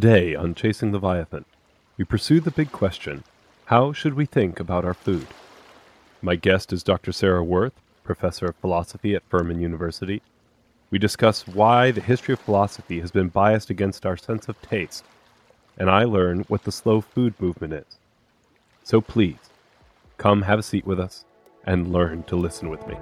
[0.00, 1.44] Today on Chasing Leviathan,
[1.96, 3.24] we pursue the big question
[3.64, 5.26] how should we think about our food?
[6.22, 7.10] My guest is Dr.
[7.10, 7.72] Sarah Worth,
[8.04, 10.22] professor of philosophy at Furman University.
[10.92, 15.04] We discuss why the history of philosophy has been biased against our sense of taste,
[15.76, 17.98] and I learn what the slow food movement is.
[18.84, 19.50] So please,
[20.16, 21.24] come have a seat with us
[21.64, 22.94] and learn to listen with me.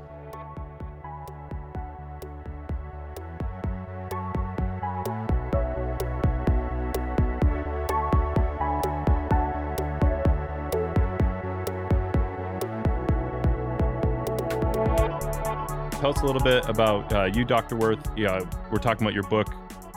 [16.16, 17.76] Us a little bit about uh, you, Dr.
[17.76, 18.10] Worth.
[18.16, 19.48] Yeah, we're talking about your book,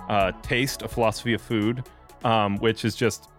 [0.09, 1.87] uh, Taste, A Philosophy of Food,
[2.23, 3.29] um, which is just,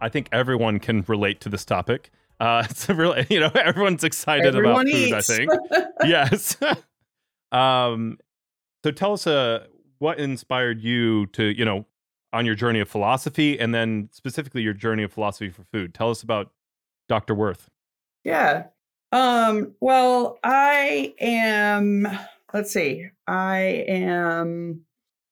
[0.00, 2.10] I think everyone can relate to this topic.
[2.40, 5.50] Uh, it's a real, you know, everyone's excited Everyone about food, I think.
[6.04, 6.56] yes.
[7.52, 8.18] um,
[8.84, 9.66] so tell us uh,
[9.98, 11.86] what inspired you to, you know,
[12.32, 15.94] on your journey of philosophy and then specifically your journey of philosophy for food.
[15.94, 16.52] Tell us about
[17.08, 17.34] Dr.
[17.34, 17.70] Worth.
[18.24, 18.64] yeah.
[19.14, 22.08] Um, well, I am,
[22.52, 24.80] let's see, I am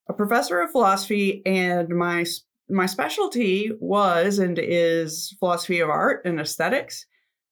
[0.08, 2.24] a professor of philosophy, and my
[2.70, 7.06] my specialty was and is philosophy of art and aesthetics,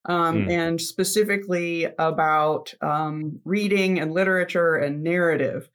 [0.06, 0.50] um, Mm.
[0.52, 5.68] and specifically about um, reading and literature and narrative,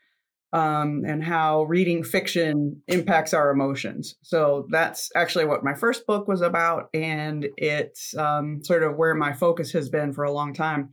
[0.55, 4.15] um, and how reading fiction impacts our emotions.
[4.21, 9.13] So that's actually what my first book was about, and it's um, sort of where
[9.15, 10.89] my focus has been for a long time.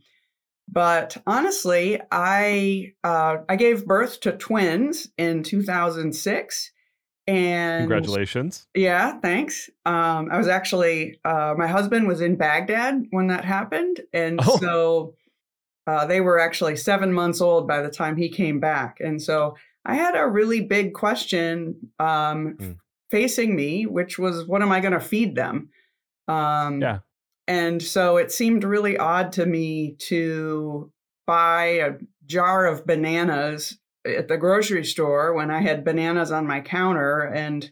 [0.67, 6.71] But honestly, I uh, I gave birth to twins in 2006,
[7.27, 8.67] and Congratulations.
[8.75, 9.69] yeah, thanks.
[9.85, 14.57] Um, I was actually uh, my husband was in Baghdad when that happened, and Oh.
[14.57, 15.13] so
[15.87, 19.55] uh, they were actually seven months old by the time he came back, and so
[19.85, 22.77] I had a really big question um, Mm.
[23.11, 25.69] facing me, which was, what am I going to feed them?
[26.27, 26.99] Um, Yeah.
[27.47, 30.91] and so it seemed really odd to me to
[31.27, 31.91] buy a
[32.25, 37.19] jar of bananas at the grocery store when I had bananas on my counter.
[37.19, 37.69] And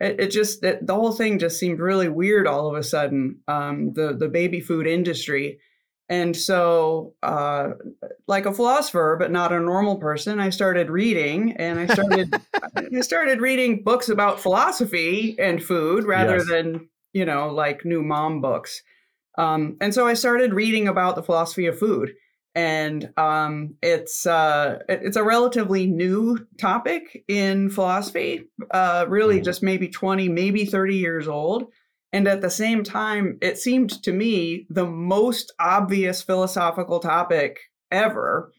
[0.00, 3.40] it, it just, it, the whole thing just seemed really weird all of a sudden,
[3.46, 5.58] um, the, the baby food industry.
[6.08, 7.70] And so, uh,
[8.26, 12.42] like a philosopher, but not a normal person, I started reading and I started,
[12.96, 16.44] I started reading books about philosophy and food rather Yes.
[16.44, 18.82] than, you know, like new mom books.
[19.38, 22.12] Um, and so I started reading about the philosophy of food,
[22.54, 28.44] and um, it's uh, it's a relatively new topic in philosophy.
[28.70, 29.44] Uh, really, Mhm.
[29.44, 31.72] just maybe twenty, maybe thirty years old.
[32.12, 37.58] And at the same time, it seemed to me the most obvious philosophical topic
[37.90, 38.52] ever,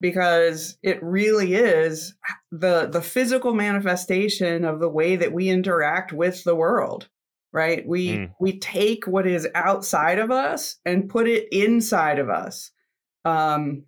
[0.00, 2.14] because it really is
[2.50, 7.08] the the physical manifestation of the way that we interact with the world
[7.52, 7.86] right?
[7.86, 8.30] We Mm.
[8.40, 12.70] we take what is outside of us and put it inside of us.
[13.24, 13.84] Um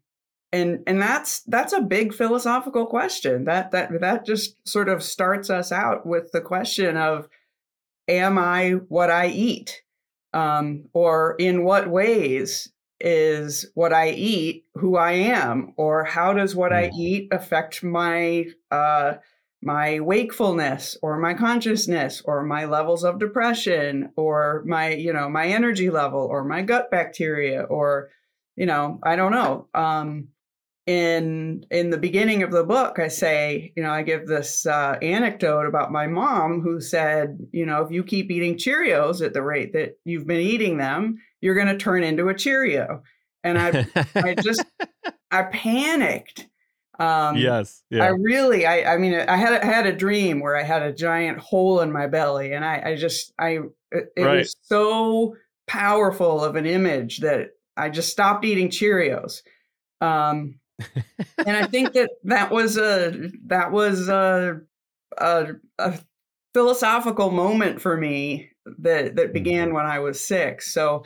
[0.53, 3.45] and and that's that's a big philosophical question.
[3.45, 7.29] That that that just sort of starts us out with the question of
[8.11, 9.83] am i what i eat?
[10.33, 15.73] Um or in what ways is what i eat who i am?
[15.77, 16.99] Or how does what i Mm.
[16.99, 19.15] eat affect my uh
[19.63, 25.47] my wakefulness or my consciousness or my levels of depression or my you know my
[25.49, 28.11] energy level or my gut bacteria or
[28.57, 29.69] you know i don't know.
[29.75, 30.29] Um
[30.91, 34.97] in in the beginning of the book i say you know i give this uh,
[35.03, 39.41] anecdote about my mom who said you know if you keep eating cheerios at the
[39.41, 43.05] rate that you've been eating them you're going to turn into a cheerio
[43.45, 43.87] and i
[44.17, 44.65] i just
[45.31, 46.49] i panicked
[46.99, 47.85] um yes.
[47.93, 50.93] I really, I, I mean, I had, I had a dream where I had a
[50.93, 53.59] giant hole in my belly, and I, I just, I,
[53.91, 54.39] it, it Right.
[54.39, 55.35] was so
[55.67, 59.43] powerful of an image that I just stopped eating Cheerios.
[60.01, 60.61] Um,
[61.39, 64.61] and I think that that was a, that was a,
[65.19, 65.47] a,
[65.79, 65.99] a
[66.55, 70.73] philosophical moment for me that that began when I was six.
[70.73, 71.05] So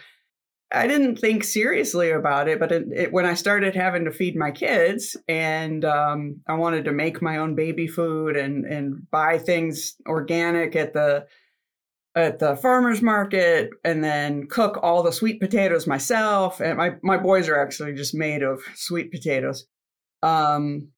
[0.72, 4.36] I didn't think seriously about it, but it, it, when I started having to feed
[4.36, 9.38] my kids and um, I wanted to make my own baby food and and buy
[9.38, 11.26] things organic at the
[12.14, 16.60] at the farmers market and then cook all the sweet potatoes myself.
[16.60, 19.66] And my my boys are actually just made of sweet potatoes.
[20.22, 20.88] Um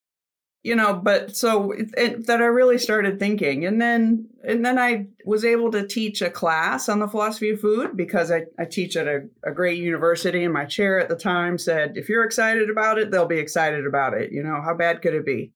[0.63, 3.65] you know but so it, it, that i really started thinking.
[3.65, 7.61] And then and then i was able to teach a class on the philosophy of
[7.61, 11.17] food because i, I teach at a, a great university and my chair at the
[11.17, 14.33] time said if you're excited about it they'll be excited about it.
[14.33, 15.53] You know how bad could it be?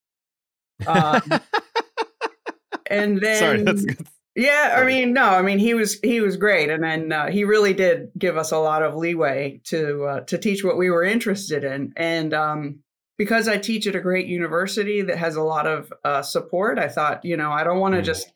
[0.87, 1.21] Um,
[2.87, 4.07] and then Sorry, that's good.
[4.40, 7.44] Yeah, I mean, no, I mean he was he was great, and then uh, he
[7.44, 11.04] really did give us a lot of leeway to uh, to teach what we were
[11.04, 12.78] interested in, and um,
[13.19, 16.88] because I teach at a great university that has a lot of uh, support, I
[16.88, 18.04] thought, you know, I don't want to mm.
[18.04, 18.32] just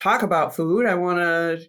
[0.00, 0.84] talk about food.
[0.84, 1.66] I want to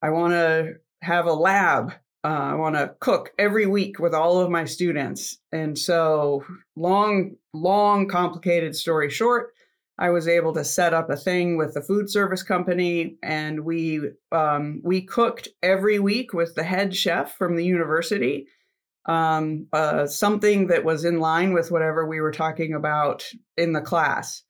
[0.00, 1.94] I want to have a lab.
[2.22, 6.44] Uh, I want to cook every week with all of my students, and so
[6.76, 9.52] long, long, complicated story short
[9.98, 14.10] I was able to set up a thing with the food service company, and we
[14.30, 18.48] um, we cooked every week with the head chef from the university.
[19.06, 23.24] Um, uh, something that was in line with whatever we were talking about
[23.56, 24.42] in the class,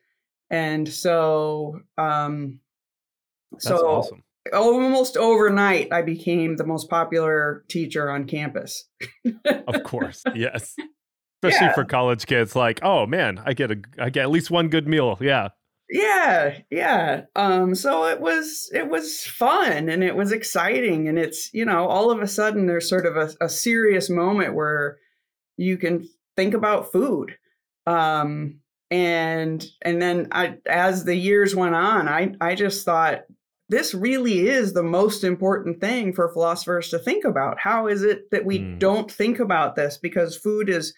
[0.50, 2.58] and so um,
[3.58, 4.24] so awesome.
[4.52, 8.88] almost overnight, I became the most popular teacher on campus.
[9.68, 10.74] of course, yes
[11.46, 11.74] especially yeah.
[11.74, 12.56] for college kids.
[12.56, 15.18] Like, oh man, I get a, I get at least one good meal.
[15.20, 15.48] Yeah.
[15.88, 17.22] Yeah, yeah.
[17.36, 21.86] Um, so it was it was fun and it was exciting and it's you know
[21.86, 24.98] all of a sudden there's sort of a, a serious moment where
[25.56, 27.36] you can think about food.
[27.86, 28.60] Um,
[28.90, 33.22] and and then I as the years went on, I I just thought
[33.68, 37.58] this really is the most important thing for philosophers to think about.
[37.58, 38.78] How is it that we mm.
[38.78, 39.98] don't think about this?
[39.98, 40.94] Because food is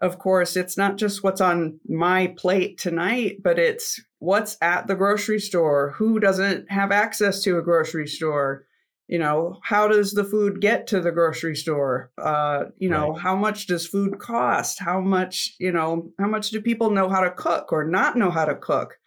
[0.00, 4.94] of course, it's not just what's on my plate tonight, but it's what's at the
[4.94, 5.94] grocery store.
[5.96, 8.66] Who doesn't have access to a grocery store?
[9.06, 12.10] You know, how does the food get to the grocery store?
[12.16, 13.20] Uh, you know, right.
[13.20, 14.80] how much does food cost?
[14.80, 18.30] How much, you know, how much do people know how to cook or not know
[18.30, 18.98] how to cook?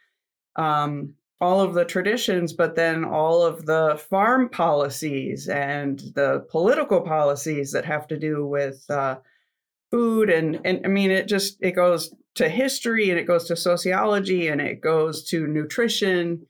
[0.55, 7.01] Um, all of the traditions, but then all of the farm policies and the political
[7.01, 9.17] policies that have to do with uh,
[9.91, 13.55] food and and I mean it just it goes to history and it goes to
[13.55, 16.45] sociology and it goes to nutrition.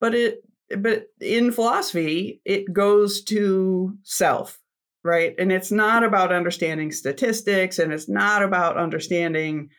[0.00, 0.42] But it
[0.78, 4.58] but in philosophy it goes to self
[5.04, 5.34] right?
[5.38, 9.70] And it's not about understanding statistics and it's not about understanding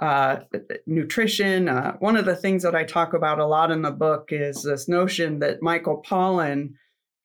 [0.00, 0.38] uh,
[0.86, 1.68] nutrition.
[1.68, 4.62] Uh, one of the things that i talk about a lot in the book is
[4.62, 6.70] this notion that michael pollan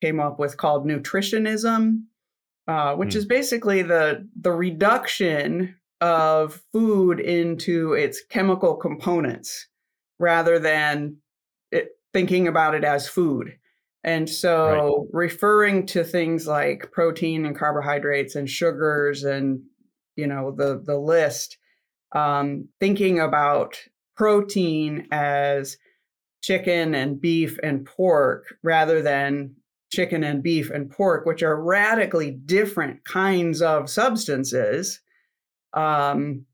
[0.02, 2.04] came up with called nutritionism
[2.70, 3.16] uh, which mm.
[3.16, 9.68] is basically the the reduction of food into its chemical components
[10.20, 11.18] rather than
[11.72, 13.58] it, thinking about it as food.
[14.04, 15.08] And so right.
[15.12, 19.62] referring to things like protein and carbohydrates and sugars and
[20.16, 21.58] you know the the list
[22.16, 23.80] um, thinking about
[24.16, 25.78] protein as
[26.44, 29.56] chicken and beef and pork rather than
[29.90, 35.02] chicken and beef and pork, which are radically different kinds of substances.
[35.74, 36.46] Um,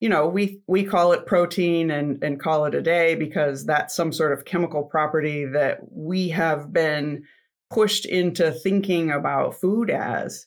[0.00, 3.94] you know, we we call it protein and and call it a day because that's
[3.94, 7.24] some sort of chemical property that we have been
[7.70, 10.46] pushed into thinking about food as.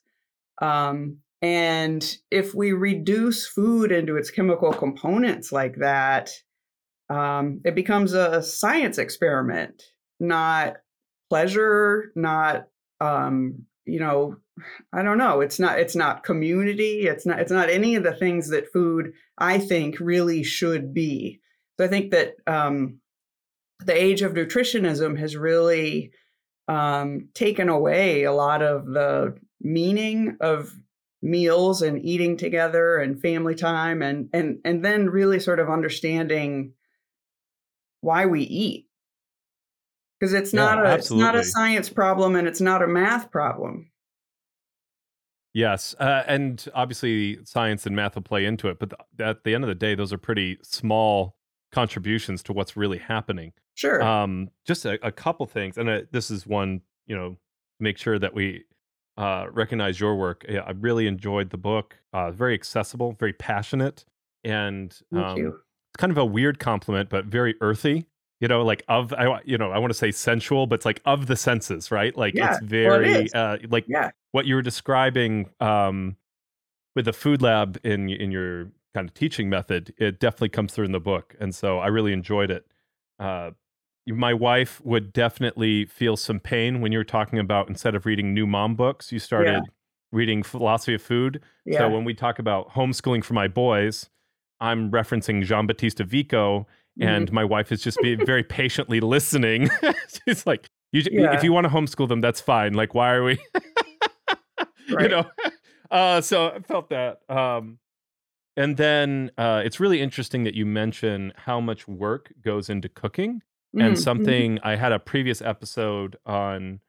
[0.62, 6.32] Um, and if we reduce food into its chemical components like that,
[7.10, 9.84] um, it becomes a science experiment,
[10.20, 10.78] not
[11.30, 12.68] pleasure, not
[13.02, 14.38] um, you know,
[14.94, 15.42] I don't know.
[15.42, 17.08] It's not it's not community.
[17.08, 21.42] It's not it's not any of the things that food I think really should be.
[21.78, 23.00] So I think that um,
[23.80, 26.12] the age of nutritionism has really
[26.68, 30.74] um, taken away a lot of the meaning of
[31.22, 36.74] meals and eating together and family time and and and then really sort of understanding
[38.02, 38.88] why we eat
[40.20, 41.28] because it's yeah, not a absolutely.
[41.28, 43.92] it's not a science problem and it's not a math problem.
[45.54, 49.56] Yes, uh, and obviously science and math will play into it, but th- at the
[49.56, 51.38] end of the day, those are pretty small
[51.72, 53.54] contributions to what's really happening.
[53.74, 54.04] Sure.
[54.04, 57.38] Um, just a, a couple things, and uh, this is one, you know,
[57.80, 58.66] make sure that we
[59.18, 60.46] uh, recognize your work.
[60.50, 61.96] I really enjoyed the book.
[62.12, 64.04] Uh, very accessible, very passionate,
[64.44, 68.08] and um, it's kind of a weird compliment, but very earthy
[68.40, 71.02] you know like of i you know i want to say sensual but it's like
[71.06, 72.16] of the senses right?
[72.18, 74.12] Like yeah, it's very well, it uh like yeah.
[74.32, 76.18] what you were describing um
[76.96, 80.86] with the food lab in in your kind of teaching method it definitely comes through
[80.86, 82.66] in the book and so i really enjoyed it.
[83.20, 83.52] Uh
[84.08, 88.34] my wife would definitely feel some pain when you were talking about instead of reading
[88.34, 89.62] new mom books you started yeah.
[90.12, 91.42] reading philosophy of food.
[91.72, 94.10] So when we talk about homeschooling for my boys
[94.60, 96.68] i'm referencing giambattista vico
[97.00, 97.10] Mm-hmm.
[97.10, 99.70] and my wife is just being very patiently listening.
[100.28, 101.36] She's like, you, yeah.
[101.36, 102.74] if you want to homeschool them, that's fine.
[102.74, 103.38] Like, why are we,
[104.90, 105.02] right.
[105.02, 105.26] you know?
[105.92, 107.20] Uh, so I felt that.
[107.28, 107.80] Um,
[108.56, 113.42] and then uh, it's really interesting that you mention how much work goes into cooking.
[113.76, 113.82] mm-hmm.
[113.82, 116.80] and something I had a previous episode on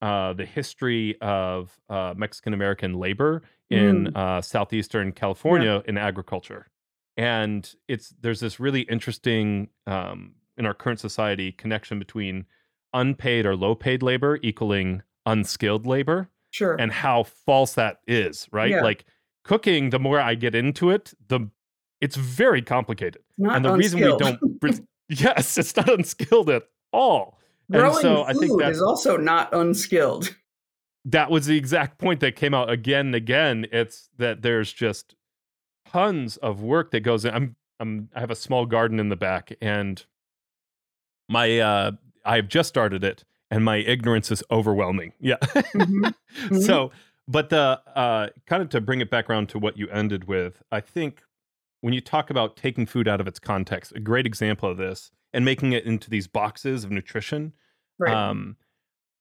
[0.00, 4.16] uh, the history of uh, Mexican American labor in mm.
[4.16, 5.88] uh, southeastern California yeah.
[5.90, 6.70] in agriculture,
[7.20, 12.46] and it's there's this really interesting um, in our current society connection between
[12.94, 18.70] unpaid or low paid labor equaling unskilled labor, sure, and how false that is, right?
[18.70, 18.80] Yeah.
[18.80, 19.04] Like
[19.44, 21.50] cooking, the more I get into it, the
[22.00, 24.22] it's very complicated, not and the unskilled.
[24.22, 27.38] reason we don't, yes, it's not unskilled at all.
[27.70, 30.34] Growing and so I think that is also not unskilled.
[31.04, 33.66] That was the exact point that came out again and again.
[33.72, 35.16] It's that there's just
[35.92, 37.34] tons of work that goes in.
[37.34, 40.04] I'm I'm I have a small garden in the back and
[41.28, 41.92] my uh
[42.24, 45.12] I've just started it and my ignorance is overwhelming.
[45.20, 45.36] Yeah.
[45.36, 46.06] Mm-hmm.
[46.44, 46.60] Mm-hmm.
[46.60, 46.92] so,
[47.26, 50.62] but the uh kind of to bring it back around to what you ended with,
[50.70, 51.22] I think
[51.80, 55.10] when you talk about taking food out of its context, a great example of this
[55.32, 57.52] and making it into these boxes of nutrition.
[57.98, 58.14] Right.
[58.14, 58.56] Um,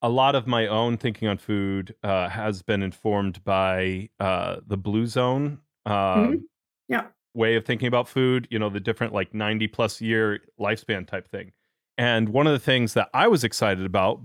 [0.01, 4.77] a lot of my own thinking on food uh, has been informed by uh, the
[4.77, 6.35] blue zone uh, mm-hmm.
[6.89, 7.05] Yeah.
[7.33, 11.29] way of thinking about food, you know, the different like 90 plus year lifespan type
[11.29, 11.53] thing.
[11.97, 14.21] And one of the things that I was excited about,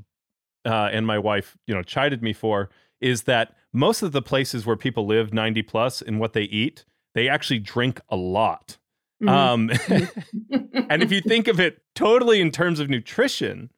[0.64, 4.64] uh, and my wife, you know, chided me for, is that most of the places
[4.64, 8.78] where people live 90 plus in what they eat, they actually drink a lot.
[9.22, 9.28] Mm-hmm.
[9.28, 13.70] Um, and if you think of it totally in terms of nutrition,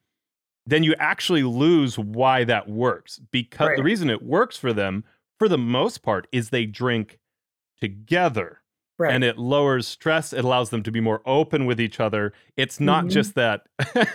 [0.65, 3.19] then you actually lose why that works.
[3.31, 3.77] Because right.
[3.77, 5.03] the reason it works for them,
[5.39, 7.19] for the most part, is they drink
[7.79, 8.61] together.
[8.97, 9.13] Right.
[9.13, 10.33] And it lowers stress.
[10.33, 12.33] It allows them to be more open with each other.
[12.55, 13.09] It's not mm-hmm.
[13.09, 13.67] just that.
[13.95, 14.07] and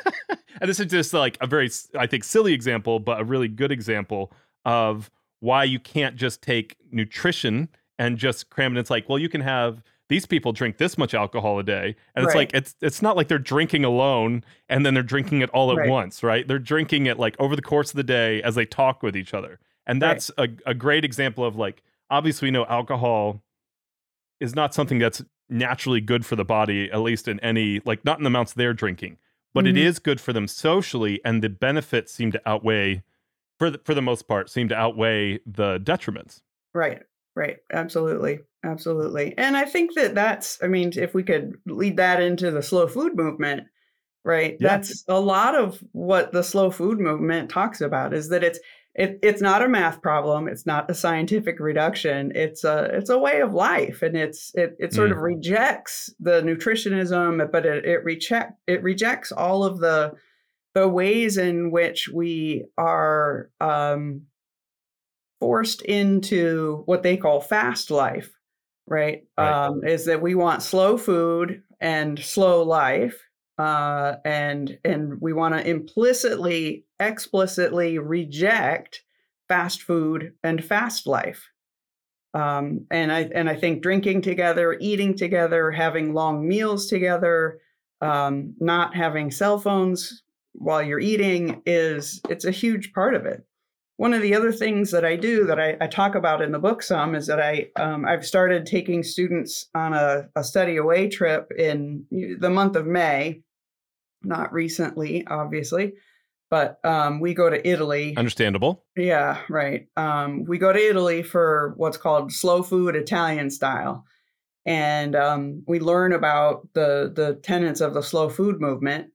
[0.62, 4.32] this is just like a very, I think, silly example, but a really good example
[4.64, 5.10] of
[5.40, 8.80] why you can't just take nutrition and just cram it.
[8.80, 12.24] It's like, well, you can have these people drink this much alcohol a day and
[12.24, 12.52] it's right.
[12.52, 15.78] like it's it's not like they're drinking alone and then they're drinking it all at
[15.78, 15.88] right.
[15.88, 19.02] once right they're drinking it like over the course of the day as they talk
[19.02, 20.50] with each other and that's right.
[20.66, 23.42] a, a great example of like obviously we know alcohol
[24.42, 28.18] is not something that's naturally good for the body at least in any like not
[28.18, 29.18] in the amounts they're drinking
[29.54, 29.76] but mm-hmm.
[29.76, 33.02] it is good for them socially and the benefits seem to outweigh
[33.58, 36.40] for the, for the most part seem to outweigh the detriments
[36.74, 37.02] right
[37.34, 37.58] Right.
[37.72, 38.40] Absolutely.
[38.64, 39.34] Absolutely.
[39.38, 42.86] And I think that that's, I mean, if we could lead that into the slow
[42.86, 43.64] food movement,
[44.24, 44.56] right?
[44.60, 44.68] Yeah.
[44.68, 48.60] That's a lot of what the slow food movement talks about is that it's,
[48.94, 50.48] it, it's not a math problem.
[50.48, 52.32] It's not a scientific reduction.
[52.34, 55.12] It's a it's a way of life, and it's it it sort mm.
[55.12, 60.12] of rejects the nutritionism, but it it reject it rejects all of the
[60.74, 64.22] the ways in which we are um,
[65.40, 68.30] forced into what they call fast life,
[68.86, 69.24] right?
[69.38, 69.66] right.
[69.66, 73.18] Um, is that we want slow food and slow life,
[73.58, 79.02] uh, and and we want to implicitly, explicitly reject
[79.48, 81.48] fast food and fast life.
[82.34, 87.58] Um, and I and I think drinking together, eating together, having long meals together,
[88.00, 93.44] um, not having cell phones while you're eating is it's a huge part of it
[94.02, 96.58] one of the other things that I do that I, I talk about in the
[96.58, 101.08] book some is that I um, I've started taking students on a, a, study away
[101.08, 103.42] trip in the month of May,
[104.24, 105.92] not recently, obviously,
[106.50, 108.16] but um, we go to Italy.
[108.16, 108.84] Understandable.
[108.96, 109.86] Yeah, right.
[109.96, 114.04] Um, we go to Italy for what's called slow food Italian style,
[114.66, 119.12] and um, we learn about the the tenets of the slow food movement.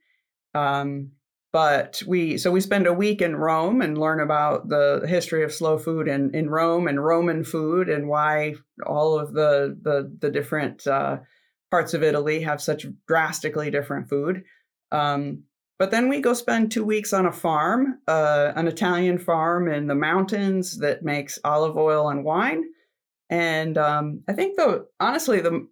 [0.56, 1.12] Um,
[1.54, 5.54] but we so we spend a week in Rome and learn about the history of
[5.54, 10.30] slow food in, in Rome and Roman food and why all of the the, the
[10.30, 11.18] different uh,
[11.72, 14.44] parts of Italy have such drastically different food.
[14.92, 15.44] Um,
[15.80, 19.88] but then we go spend two weeks on a farm, uh, an Italian farm in
[19.88, 22.63] the mountains that makes olive oil and wine.
[23.30, 25.68] And um, I think the honestly the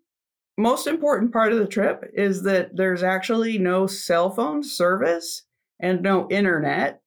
[0.58, 5.44] most important part of the trip is that there's actually no cell phone service
[5.80, 7.02] and no internet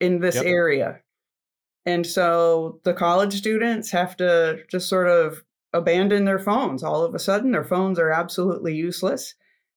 [0.00, 0.44] in this yep.
[0.44, 1.00] area.
[1.84, 5.42] And so the college students have to just sort of
[5.72, 6.82] abandon their phones.
[6.82, 9.34] All of a sudden, their phones are absolutely useless.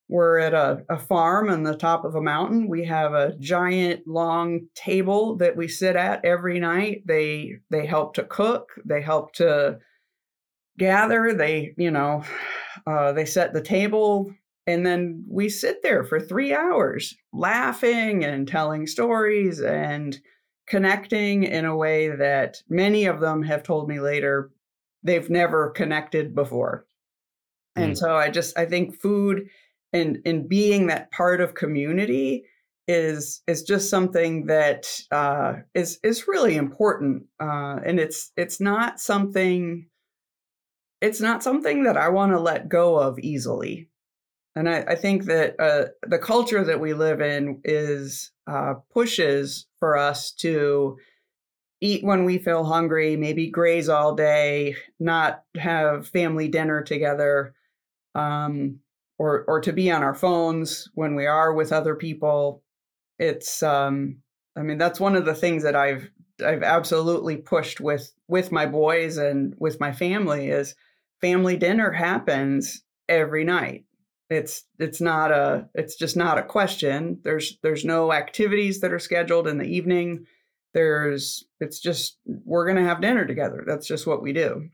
[0.07, 2.67] We're at a, a farm on the top of a mountain.
[2.67, 7.03] We have a giant long table that we sit at every night.
[7.05, 8.69] They they help to cook.
[8.85, 9.79] They help to
[10.77, 11.33] gather.
[11.33, 12.23] They you know
[12.87, 14.31] uh, they set the table
[14.67, 20.19] and then we sit there for three hours laughing and telling stories and
[20.67, 24.51] connecting in a way that many of them have told me later
[25.03, 26.85] they've never connected before.
[27.77, 27.83] Mm.
[27.83, 29.47] And so I just I think food
[29.93, 32.45] and and being that part of community
[32.87, 38.99] is is just something that uh, is is really important, uh, and it's it's not
[38.99, 39.87] something
[41.01, 43.89] it's not something that I want to let go of easily.
[44.55, 49.67] And I, I think that uh, the culture that we live in is uh, pushes
[49.79, 50.97] for us to
[51.81, 57.53] eat when we feel hungry, maybe graze all day, not have family dinner together,
[58.15, 58.79] um,
[59.17, 62.63] or or to be on our phones when we are with other people.
[63.19, 64.17] It's um,
[64.55, 66.09] I mean that's one of the things that I've
[66.45, 70.75] I've absolutely pushed with with my boys and with my family is
[71.19, 73.85] family dinner happens every night
[74.29, 77.19] it's it's not a it's just not a question.
[77.23, 80.25] There's there's no activities that are scheduled in the evening.
[80.73, 83.63] There's it's just we're going to have dinner together.
[83.65, 84.69] That's just what we do.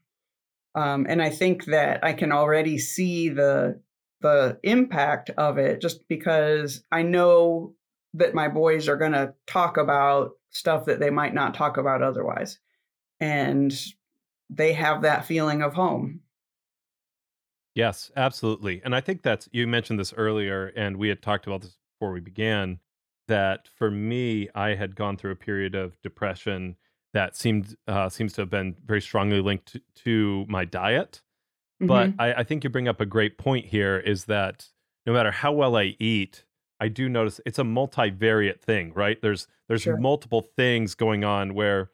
[0.74, 3.82] Um, and i think that i can already see the
[4.22, 7.76] the impact of it just because i know
[8.14, 12.04] that my boys are going to talk about stuff that they might not talk about
[12.04, 12.60] otherwise.
[13.20, 13.74] And
[14.50, 16.22] they have that feeling of home
[17.74, 18.82] Yes, absolutely.
[18.84, 22.12] And I think that's you mentioned this earlier and we had talked about this before
[22.12, 22.80] we began
[23.28, 26.76] that for me I had gone through a period of depression
[27.14, 31.22] that seemed uh, seems to have been very strongly linked to, to my diet.
[31.82, 31.88] Mm-hmm.
[31.88, 34.68] But I, I think you bring up a great point here is that
[35.06, 36.46] no matter how well I eat,
[36.80, 39.22] I do notice it's a multivariate thing, right?
[39.22, 39.98] There's there's sure.
[39.98, 41.92] multiple things going on where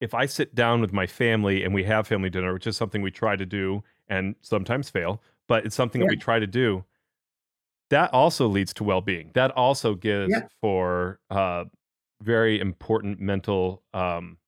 [0.00, 3.02] if I sit down with my family and we have family dinner, which is something
[3.02, 6.06] we try to do and sometimes fail, but it's something yeah.
[6.06, 6.84] that we try to do.
[7.90, 9.30] That also leads to well-being.
[9.34, 10.48] That also gives yeah.
[10.60, 11.64] for uh,
[12.22, 14.38] very important mental, um,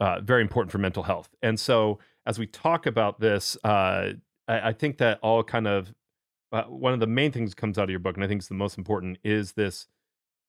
[0.00, 1.30] uh, very important for mental health.
[1.42, 4.12] And so, as we talk about this, uh,
[4.46, 5.92] I, I, think that all kind of
[6.52, 8.40] uh, one of the main things that comes out of your book, and I think
[8.40, 9.88] it's the most important, is this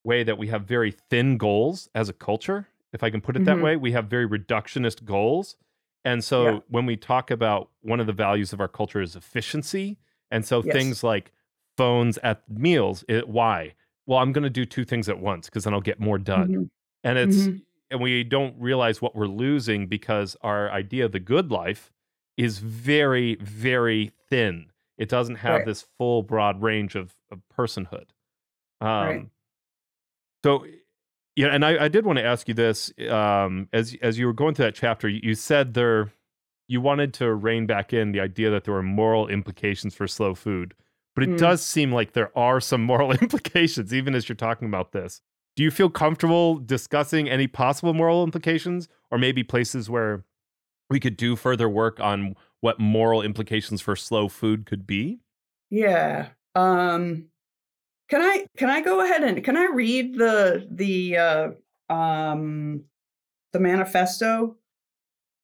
[0.03, 2.67] way that we have very thin goals as a culture.
[2.91, 3.45] If I can put it mm-hmm.
[3.45, 5.55] that way, we have very reductionist goals
[6.05, 6.59] and so yeah.
[6.67, 9.97] when we talk about one of the values of our culture is efficiency.
[10.31, 10.75] And so yes.
[10.75, 11.31] things like
[11.77, 13.75] phones at meals, it, why?
[14.05, 16.49] Well, I'm going to do two things at once because then I'll get more done.
[16.49, 16.63] Mm-hmm.
[17.05, 17.57] And it's, mm-hmm.
[17.91, 21.91] and we don't realize what we're losing because our idea of the good life
[22.35, 24.67] is very, very thin.
[24.97, 25.65] It doesn't have right.
[25.65, 28.07] this full, broad range of, of personhood.
[28.81, 29.25] Um, right.
[30.43, 30.65] So
[31.35, 34.33] yeah, and I, I did want to ask you this um, as as you were
[34.33, 35.09] going through that chapter.
[35.09, 36.11] You said there
[36.67, 40.35] you wanted to rein back in the idea that there were moral implications for slow
[40.35, 40.73] food,
[41.15, 41.37] but it mm.
[41.37, 45.21] does seem like there are some moral implications, even as you're talking about this.
[45.55, 50.23] Do you feel comfortable discussing any possible moral implications, or maybe places where
[50.89, 55.19] we could do further work on what moral implications for slow food could be?
[55.69, 56.29] Yeah.
[56.55, 57.29] Um,
[58.13, 61.47] can I can I go ahead and can I read the the uh,
[61.91, 62.83] um,
[63.53, 64.55] the manifesto?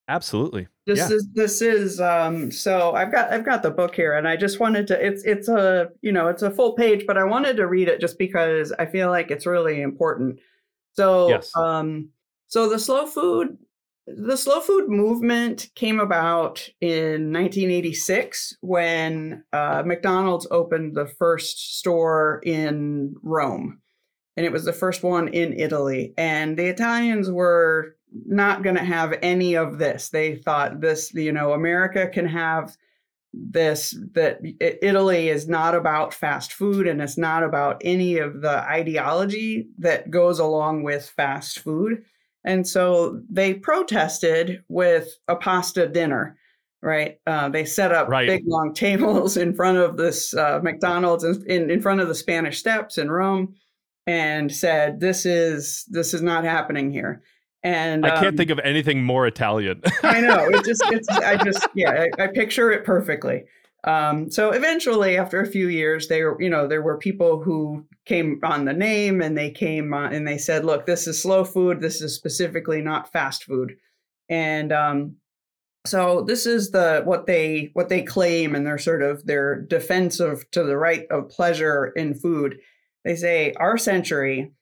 [0.08, 0.67] Absolutely.
[0.86, 1.15] This yeah.
[1.15, 4.60] is this is um so I've got I've got the book here and I just
[4.60, 7.65] wanted to it's it's a you know it's a full page but I wanted to
[7.65, 10.39] read it just because I feel like it's really important.
[10.93, 11.51] So yes.
[11.55, 12.10] um
[12.49, 13.58] so the slow food
[14.15, 22.41] the slow food movement came about in 1986 when uh, McDonald's opened the first store
[22.43, 23.81] in Rome.
[24.37, 26.13] And it was the first one in Italy.
[26.17, 30.09] And the Italians were not going to have any of this.
[30.09, 32.75] They thought this, you know, America can have
[33.33, 38.59] this, that Italy is not about fast food and it's not about any of the
[38.63, 42.03] ideology that goes along with fast food
[42.45, 46.38] and so they protested with a pasta dinner,
[46.82, 47.19] right?
[47.28, 48.28] Uh, they set up right.
[48.28, 52.60] big long tables in front of this uh, McDonald's in, in front of the Spanish
[52.60, 53.56] Steps in Rome
[54.08, 57.21] and said, this is this is not happening here.
[57.62, 59.82] And I can't um, think of anything more Italian.
[60.04, 60.47] I know.
[60.54, 63.43] It just, it's, I just, yeah, I, I picture it perfectly.
[63.84, 67.86] Um, so eventually, after a few years, they were, you know, there were people who
[68.09, 71.45] came on the name and they came on and they said, look, this is slow
[71.45, 71.79] food.
[71.79, 73.77] This is specifically not fast food.
[74.27, 75.17] And um,
[75.85, 80.19] so this is the what they what they claim and their sort of their defense
[80.19, 82.57] of to the right of pleasure in food.
[83.05, 84.53] They say our century,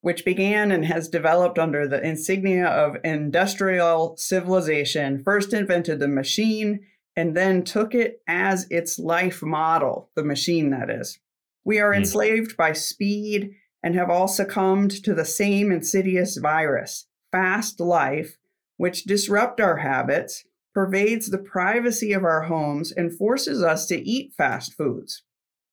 [0.00, 6.80] which began and has developed under the insignia of industrial civilization, first invented the machine
[7.16, 11.18] and then took it as its life model, the machine that is.
[11.64, 11.96] We are mm.
[11.98, 18.38] enslaved by speed and have all succumbed to the same insidious virus, fast life,
[18.76, 24.32] which disrupt our habits, pervades the privacy of our homes, and forces us to eat
[24.36, 25.22] fast foods.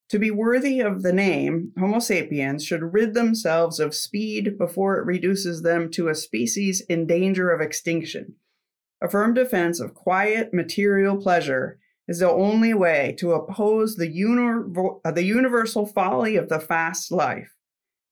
[0.09, 5.05] To be worthy of the name, Homo sapiens should rid themselves of speed before it
[5.05, 8.35] reduces them to a species in danger of extinction.
[9.01, 15.11] A firm defense of quiet material pleasure is the only way to oppose the, uh,
[15.11, 17.55] the universal folly of the fast life.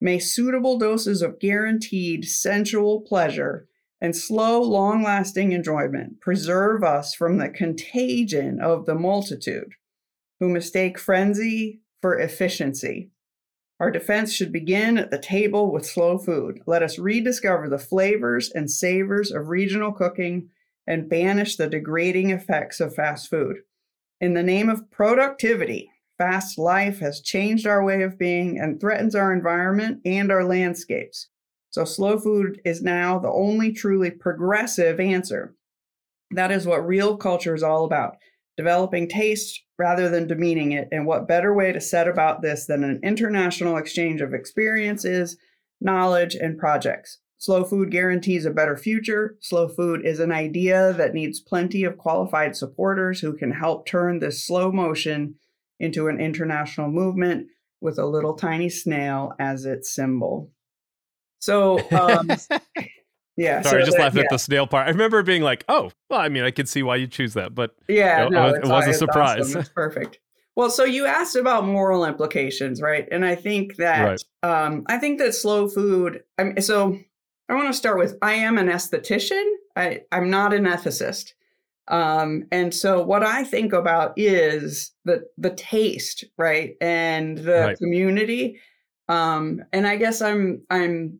[0.02, 3.67] May suitable doses of guaranteed sensual pleasure
[4.02, 9.73] and slow, long lasting enjoyment preserve us from the contagion of the multitude
[10.39, 13.12] who mistake frenzy for efficiency.
[13.80, 16.62] Our defense should begin at the table with slow food.
[16.65, 20.49] Let us rediscover the flavors and savors of regional cooking
[20.88, 23.58] and banish the degrading effects of fast food.
[24.21, 29.15] In the name of productivity, fast life has changed our way of being and threatens
[29.15, 31.29] our environment and our landscapes.
[31.69, 35.55] So, slow food is now the only truly progressive answer.
[36.32, 38.17] That is what real culture is all about
[38.58, 40.89] developing taste rather than demeaning it.
[40.91, 45.38] And what better way to set about this than an international exchange of experiences,
[45.79, 47.19] knowledge, and projects?
[47.39, 49.38] Slow food guarantees a better future.
[49.39, 54.19] Slow food is an idea that needs plenty of qualified supporters who can help turn
[54.19, 55.36] this slow motion
[55.80, 57.47] into an international movement
[57.82, 60.52] with a little tiny snail as its symbol.
[61.39, 62.30] So, um,
[63.39, 63.62] Yeah.
[63.62, 64.23] Sorry, so I just that, laughed yeah.
[64.23, 64.88] at the snail part.
[64.88, 67.56] I remember being like, "Oh, well, I mean, I could see why you choose that,"
[67.56, 69.47] but yeah, you no, know, it, it's was a surprise.
[69.47, 69.62] Awesome.
[69.62, 70.19] It's perfect.
[70.58, 73.08] Well, so you asked about moral implications, right?
[73.13, 74.23] And I think that Right.
[74.43, 76.21] um, I think that slow food.
[76.38, 76.99] I'm, so
[77.50, 79.44] I want to start with I am an esthetician.
[79.76, 81.34] I I'm not an ethicist.
[81.88, 87.78] Um, and so what I think about is the the taste, right, and the Right.
[87.78, 88.60] community.
[89.08, 91.20] Um, and I guess I'm I'm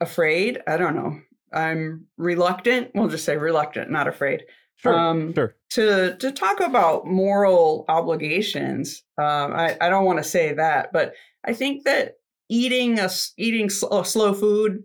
[0.00, 0.60] afraid.
[0.66, 1.18] I don't know.
[1.52, 2.90] I'm reluctant.
[2.94, 4.44] We'll just say reluctant, not afraid.
[4.76, 5.56] Sure, Um, sure.
[5.70, 11.14] to to talk about moral obligations um, I, I don't want to say that but
[11.44, 14.84] i think that eating a eating sl- slow food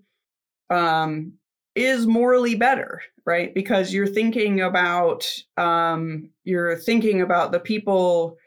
[0.69, 1.33] um,
[1.75, 3.53] is morally better right?
[3.53, 5.25] Because you're thinking about
[5.57, 8.37] um, you're thinking about the people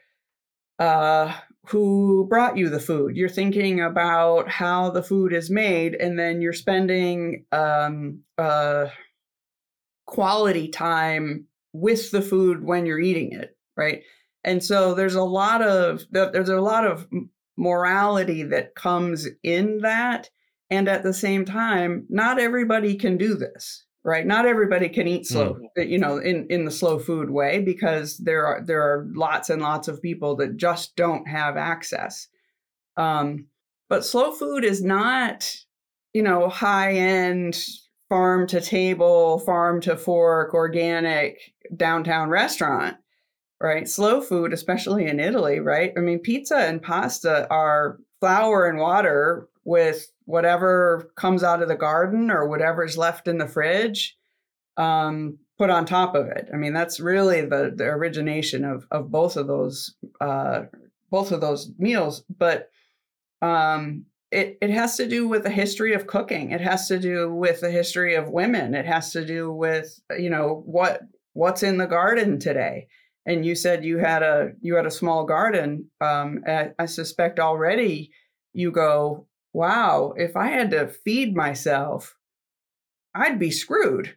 [0.79, 1.33] uh,
[1.67, 3.15] who brought you the food.
[3.15, 8.87] You're thinking about how the food is made and then you're spending um, uh,
[10.05, 14.01] quality time with the food when you're eating it right?
[14.43, 17.07] And so there's a lot of th- there's a lot of
[17.57, 20.29] morality that comes in that
[20.69, 25.25] and at the same time not everybody can do this right not everybody can eat
[25.25, 29.07] slow uh, you know in in the slow food way because there are there are
[29.13, 32.27] lots and lots of people that just don't have access
[32.97, 33.45] um
[33.89, 35.55] but slow food is not
[36.13, 37.57] you know high end
[38.09, 42.97] farm to table, farm to fork, organic downtown restaurant,
[43.61, 43.87] right?
[43.87, 45.91] Slow food, especially in Italy, right?
[45.97, 51.75] I mean, pizza and pasta are flour and water with whatever comes out of the
[51.75, 54.17] garden or whatever's left in the fridge
[54.75, 56.49] um, put on top of it.
[56.53, 60.63] I mean, that's really the, the origination of, of both of those uh,
[61.09, 62.25] both of those meals.
[62.29, 62.69] But
[63.41, 67.31] um, it, it has to do with the history of cooking it has to do
[67.31, 70.99] with the history of women it has to do with you know what
[71.31, 72.87] what's in the garden today
[73.25, 77.39] and you said you had a you had a small garden um, I, I suspect
[77.39, 78.11] already
[78.51, 82.15] you go wow if i had to feed myself
[83.15, 84.15] i'd be screwed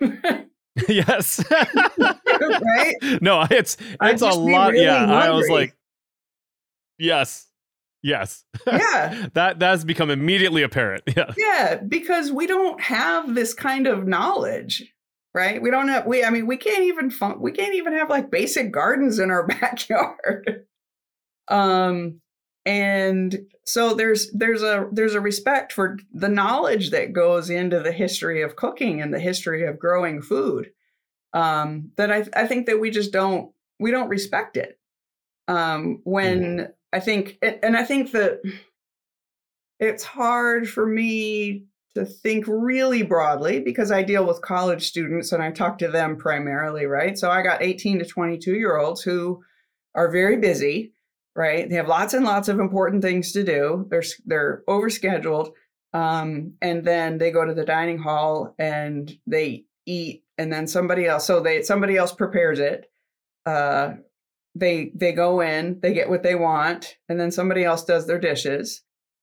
[0.88, 1.42] yes.
[1.50, 4.72] right No, it's it's a lot.
[4.72, 5.74] really yeah, I was like,
[6.98, 7.46] yes,
[8.02, 8.44] yes.
[8.66, 11.02] yeah that that's become immediately apparent.
[11.16, 11.32] Yeah.
[11.36, 14.84] Yeah, because we don't have this kind of knowledge,
[15.34, 15.60] right?
[15.60, 18.30] We don't have we I mean we can't even fun, we can't even have like
[18.30, 20.64] basic gardens in our backyard.
[21.48, 22.20] um
[22.66, 27.92] and so there's there's a there's a respect for the knowledge that goes into the
[27.92, 30.72] history of cooking and the history of growing food.
[31.32, 34.78] Um that I I think that we just don't we don't respect it.
[35.46, 38.40] Um when I think and I think that
[39.78, 45.42] it's hard for me to think really broadly because I deal with college students and
[45.42, 47.16] I talk to them primarily, right?
[47.16, 49.42] So I got 18 to 22 year olds who
[49.94, 50.92] are very busy,
[51.36, 51.68] right?
[51.68, 53.86] They have lots and lots of important things to do.
[53.90, 55.52] They're they're overscheduled,
[55.92, 61.06] um, and then they go to the dining hall and they eat, and then somebody
[61.06, 61.26] else.
[61.26, 62.90] So they somebody else prepares it.
[63.44, 63.94] Uh,
[64.54, 68.18] they they go in, they get what they want, and then somebody else does their
[68.18, 68.82] dishes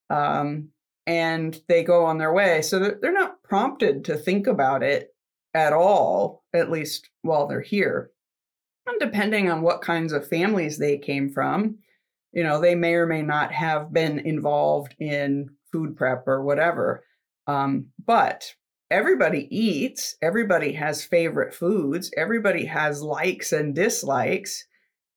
[0.09, 0.69] um,
[1.05, 2.61] and they go on their way.
[2.61, 5.13] So they're, they're not prompted to think about it
[5.53, 8.11] at all, at least while they're here.
[8.85, 11.77] And depending on what kinds of families they came from,
[12.33, 17.03] You know, they may or may not have been involved in food prep or whatever.
[17.47, 18.53] Um, but
[18.89, 24.65] everybody eats, everybody has favorite foods, everybody has likes and dislikes.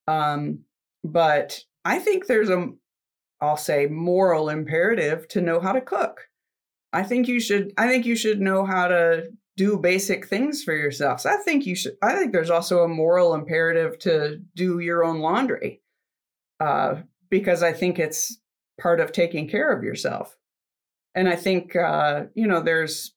[0.06, 0.60] Um,
[1.04, 2.68] but I think there's a,
[3.40, 6.28] I'll say, moral imperative to know how to cook.
[6.92, 10.74] I think you should, I think you should know how to do basic things for
[10.74, 11.20] yourself.
[11.20, 15.04] So I think you should, I think there's also a moral imperative to do your
[15.04, 15.80] own laundry
[16.60, 16.96] uh,
[17.30, 18.38] because I think it's
[18.80, 20.36] part of taking care of yourself.
[21.14, 23.12] And I think, uh, you know, there's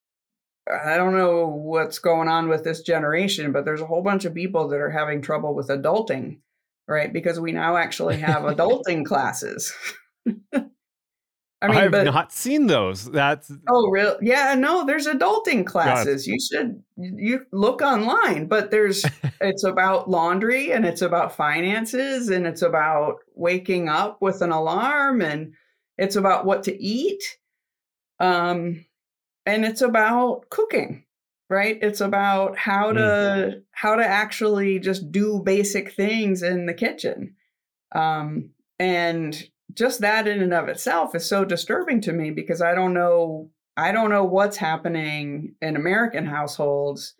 [0.71, 4.35] I don't know what's going on with this generation, but there's a whole bunch of
[4.35, 6.39] people that are having trouble with adulting,
[6.87, 7.11] right?
[7.11, 9.73] Because we now actually have adulting classes.
[11.61, 13.11] I mean, I've but, not seen those.
[13.11, 14.17] That's oh, real?
[14.21, 16.25] Yeah, no, there's adulting classes.
[16.25, 16.31] God.
[16.31, 19.05] You should you look online, but there's
[19.41, 25.21] it's about laundry and it's about finances and it's about waking up with an alarm
[25.21, 25.53] and
[25.97, 27.37] it's about what to eat.
[28.21, 28.85] Um,
[29.45, 31.03] and it's about cooking
[31.49, 33.59] right it's about how to mm-hmm.
[33.71, 37.35] how to actually just do basic things in the kitchen
[37.93, 42.73] um, and just that in and of itself is so disturbing to me because i
[42.73, 47.15] don't know i don't know what's happening in american households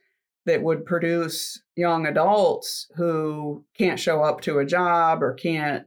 [0.46, 5.86] that would produce young adults who can't show up to a job or can't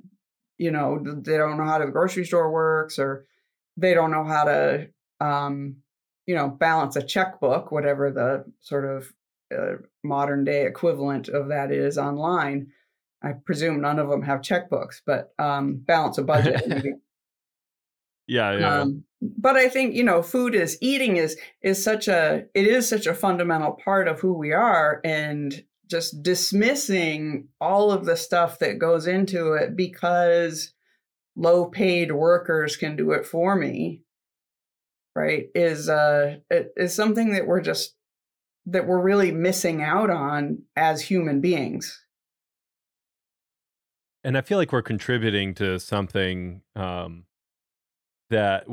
[0.58, 3.26] you know they don't know how the grocery store works or
[3.76, 4.86] they don't know how to
[5.20, 5.76] um,
[6.26, 9.12] you know, balance a checkbook, whatever the sort of
[9.56, 12.72] uh, modern day equivalent of that is online.
[13.22, 16.62] I presume none of them have checkbooks, but um, balance a budget.
[18.26, 18.80] yeah, yeah.
[18.80, 22.88] Um, but I think you know, food is eating is is such a it is
[22.88, 28.58] such a fundamental part of who we are, and just dismissing all of the stuff
[28.58, 30.72] that goes into it because
[31.36, 34.02] low paid workers can do it for me
[35.14, 37.94] right is uh is something that we're just
[38.66, 42.02] that we're really missing out on as human beings
[44.24, 47.24] and i feel like we're contributing to something um
[48.30, 48.68] that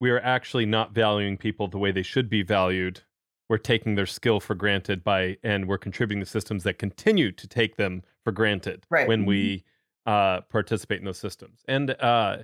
[0.00, 3.02] we are actually not valuing people the way they should be valued
[3.48, 7.48] we're taking their skill for granted by and we're contributing to systems that continue to
[7.48, 9.08] take them for granted right.
[9.08, 9.64] when we
[10.06, 10.12] mm-hmm.
[10.12, 12.38] uh, participate in those systems and uh,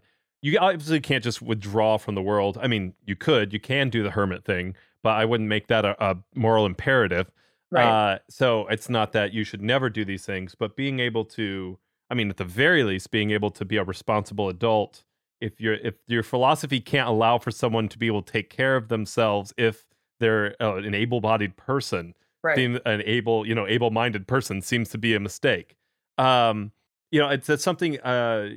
[0.45, 2.59] you obviously can't just withdraw from the world.
[2.61, 5.87] I mean, you could, you can do the hermit thing, but I wouldn't make that
[5.87, 7.33] a, a moral imperative.
[7.71, 7.87] Right.
[7.87, 11.79] Uh, so it's not that you should never do these things, but being able to,
[12.15, 15.03] I mean, at the very least, being able to be a responsible adult.
[15.41, 18.77] If your if your philosophy can't allow for someone to be able to take care
[18.77, 19.85] of themselves, if
[20.21, 22.55] they're uh, an able-bodied person, right.
[22.55, 25.75] being an able, you know, able-minded person seems to be a mistake.
[26.19, 26.71] Um,
[27.11, 28.01] you know, it's, it's something.
[28.01, 28.51] Uh,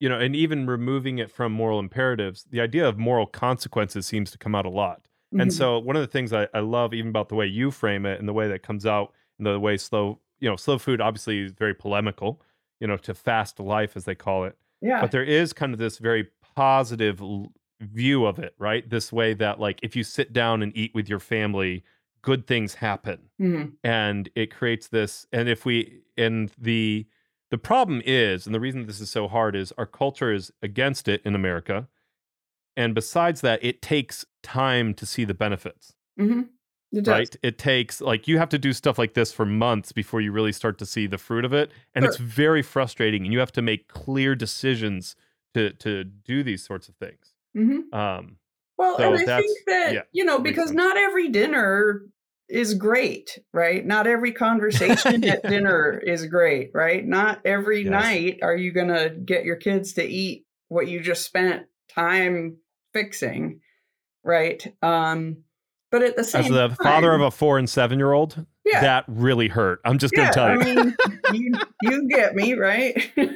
[0.00, 4.32] you know, and even removing it from moral imperatives, the idea of moral consequences seems
[4.32, 5.02] to come out a lot.
[5.32, 5.42] Mm-hmm.
[5.42, 8.06] And so one of the things I, I love even about the way you frame
[8.06, 11.00] it and the way that comes out and the way slow, you know, slow food
[11.00, 12.40] obviously is very polemical,
[12.80, 14.56] you know, to fast life as they call it.
[14.80, 15.00] Yeah.
[15.00, 18.88] But there is kind of this very positive l- view of it, right?
[18.88, 21.84] This way that like if you sit down and eat with your family,
[22.22, 23.18] good things happen.
[23.40, 23.70] Mm-hmm.
[23.84, 27.06] And it creates this and if we and the
[27.50, 31.08] the problem is, and the reason this is so hard is our culture is against
[31.08, 31.88] it in America.
[32.76, 35.94] And besides that, it takes time to see the benefits.
[36.20, 36.42] Mm-hmm.
[36.92, 37.36] It right?
[37.42, 40.52] It takes, like, you have to do stuff like this for months before you really
[40.52, 41.70] start to see the fruit of it.
[41.94, 42.10] And sure.
[42.10, 43.24] it's very frustrating.
[43.24, 45.14] And you have to make clear decisions
[45.54, 47.34] to, to do these sorts of things.
[47.56, 47.94] Mm-hmm.
[47.94, 48.36] Um,
[48.78, 52.02] well, so and I think that, yeah, you know, because not every dinner
[52.48, 53.84] is great, right?
[53.84, 57.04] Not every conversation at dinner is great, right?
[57.04, 57.90] Not every yes.
[57.90, 62.56] night are you going to get your kids to eat what you just spent time
[62.92, 63.60] fixing,
[64.24, 64.64] right?
[64.82, 65.38] Um,
[65.90, 68.46] but at the same as the time, father of a four and seven year old,
[68.64, 68.80] yeah.
[68.80, 69.80] that really hurt.
[69.84, 70.60] I'm just gonna tell you.
[70.60, 70.96] I mean,
[71.32, 71.52] you.
[71.82, 73.12] You get me, right?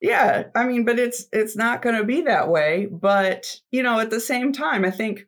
[0.00, 2.86] yeah, I mean, but it's it's not going to be that way.
[2.86, 5.26] But you know, at the same time, I think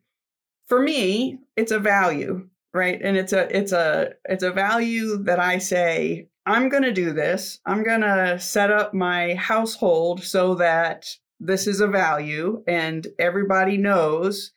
[0.67, 2.99] for me, it's a value, right?
[3.01, 7.13] And it's a it's a it's a value that I say I'm going to do
[7.13, 7.59] this.
[7.65, 11.07] I'm going to set up my household so that
[11.39, 14.51] this is a value and everybody knows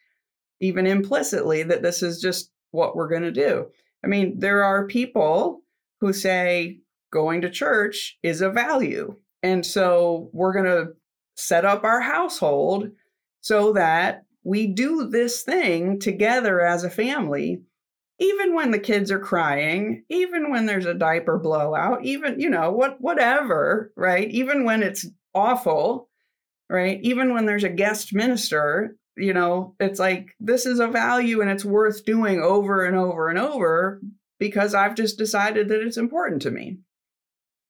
[0.62, 3.66] even implicitly that this is just what we're going to do.
[4.04, 5.62] I mean, there are people
[6.00, 6.78] who say
[7.12, 9.16] going to church is a value.
[9.42, 10.92] And so we're going to
[11.36, 12.88] set up our household
[13.40, 17.60] so that we do this thing together as a family,
[18.18, 22.70] even when the kids are crying, even when there's a diaper blowout, even, you know,
[22.72, 24.30] what whatever, right?
[24.30, 26.08] Even when it's awful,
[26.68, 27.00] right?
[27.02, 31.50] Even when there's a guest minister, you know, it's like this is a value and
[31.50, 34.00] it's worth doing over and over and over
[34.38, 36.78] because I've just decided that it's important to me.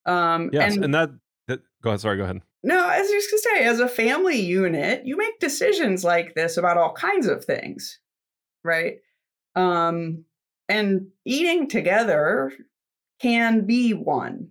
[0.06, 1.10] Um, yes, and, and that,
[1.48, 2.00] that go ahead.
[2.00, 2.42] Sorry, go ahead.
[2.62, 6.76] No, as you to say, as a family unit, you make decisions like this about
[6.76, 7.98] all kinds of things,
[8.62, 8.98] right?
[9.56, 10.24] Um,
[10.68, 12.52] and eating together
[13.20, 14.50] can be one.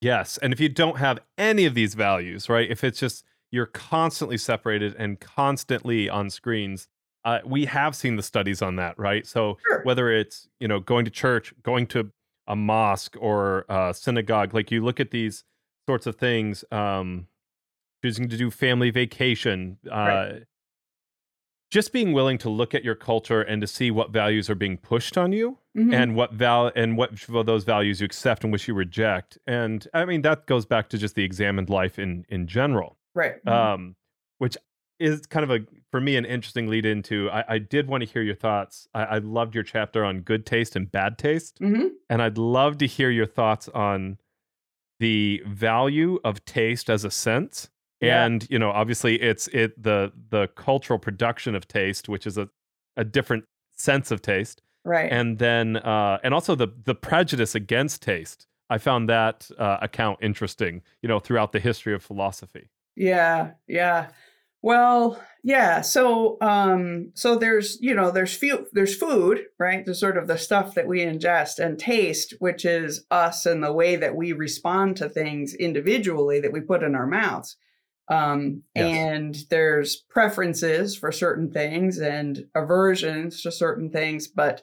[0.00, 2.70] Yes, and if you don't have any of these values, right?
[2.70, 6.88] If it's just you're constantly separated and constantly on screens,
[7.24, 9.26] uh, we have seen the studies on that, right?
[9.26, 9.82] So sure.
[9.84, 12.10] whether it's you know going to church, going to
[12.46, 15.44] a mosque or a synagogue, like you look at these
[15.88, 17.26] sorts of things, um,
[18.04, 20.42] choosing to do family vacation, uh, right
[21.70, 24.76] just being willing to look at your culture and to see what values are being
[24.76, 25.92] pushed on you mm-hmm.
[25.92, 27.10] and what val and what
[27.44, 30.98] those values you accept and which you reject and i mean that goes back to
[30.98, 33.48] just the examined life in in general right mm-hmm.
[33.48, 33.96] um
[34.38, 34.56] which
[34.98, 38.08] is kind of a for me an interesting lead into i, I did want to
[38.08, 41.88] hear your thoughts I, I loved your chapter on good taste and bad taste mm-hmm.
[42.08, 44.18] and i'd love to hear your thoughts on
[45.00, 47.68] the value of taste as a sense
[48.00, 48.24] yeah.
[48.24, 52.48] and you know obviously it's it the the cultural production of taste which is a,
[52.96, 58.02] a different sense of taste right and then uh and also the the prejudice against
[58.02, 63.52] taste i found that uh, account interesting you know throughout the history of philosophy yeah
[63.68, 64.08] yeah
[64.62, 70.16] well yeah so um so there's you know there's few there's food right the sort
[70.16, 74.16] of the stuff that we ingest and taste which is us and the way that
[74.16, 77.56] we respond to things individually that we put in our mouths
[78.08, 78.96] um, yes.
[78.96, 84.28] And there's preferences for certain things and aversions to certain things.
[84.28, 84.62] But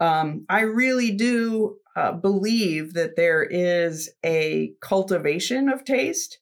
[0.00, 6.38] um, I really do uh, believe that there is a cultivation of taste,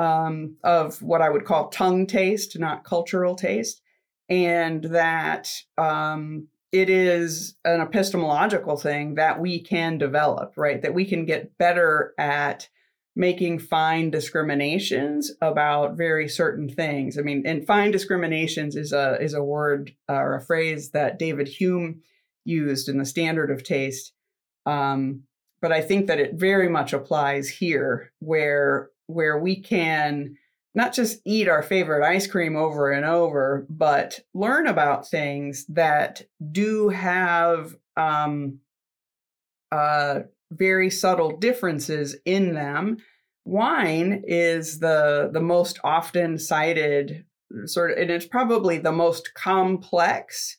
[0.00, 3.82] um, of what I would call tongue taste, not cultural taste.
[4.30, 10.80] And that um, it is an epistemological thing that we can develop, right?
[10.80, 12.68] That we can get better at
[13.14, 17.18] making fine discriminations about very certain things.
[17.18, 21.18] I mean, and fine discriminations is a is a word uh, or a phrase that
[21.18, 22.00] David Hume
[22.46, 24.12] used in the Standard of Taste.
[24.64, 25.24] Um,
[25.60, 30.36] but I think that it very much applies here, where where we can
[30.74, 36.22] not just eat our favorite ice cream over and over, but learn about things that
[36.52, 38.60] do have um,
[39.72, 40.20] uh,
[40.52, 42.98] very subtle differences in them.
[43.44, 47.24] Wine is the the most often cited
[47.64, 50.58] sort of, and it's probably the most complex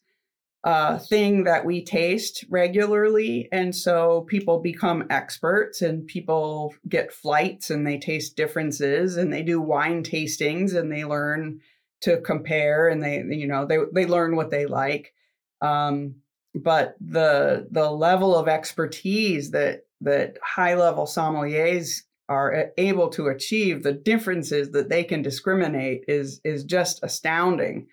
[0.64, 3.50] uh, thing that we taste regularly.
[3.52, 9.42] And so people become experts and people get flights and they taste differences and they
[9.42, 11.62] do wine tastings and they learn
[12.02, 15.14] to compare and they, you know, they, they learn what they like.
[15.62, 16.16] Um,
[16.54, 23.84] but the the level of expertise that that high level sommeliers are able to achieve
[23.84, 27.88] the differences that they can discriminate is is just astounding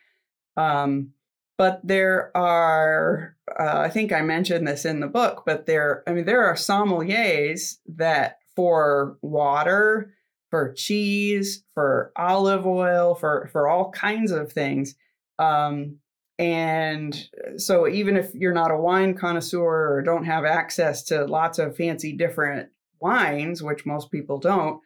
[0.57, 1.11] um,
[1.59, 6.13] but there are uh, i think i mentioned this in the book but there i
[6.13, 10.15] mean there are sommeliers that for water
[10.51, 14.95] for cheese for olive oil for for all kinds of things
[15.39, 15.99] um,
[16.39, 21.59] and so, even if you're not a wine connoisseur or don't have access to lots
[21.59, 22.69] of fancy different
[23.01, 24.81] wines, which most people don't,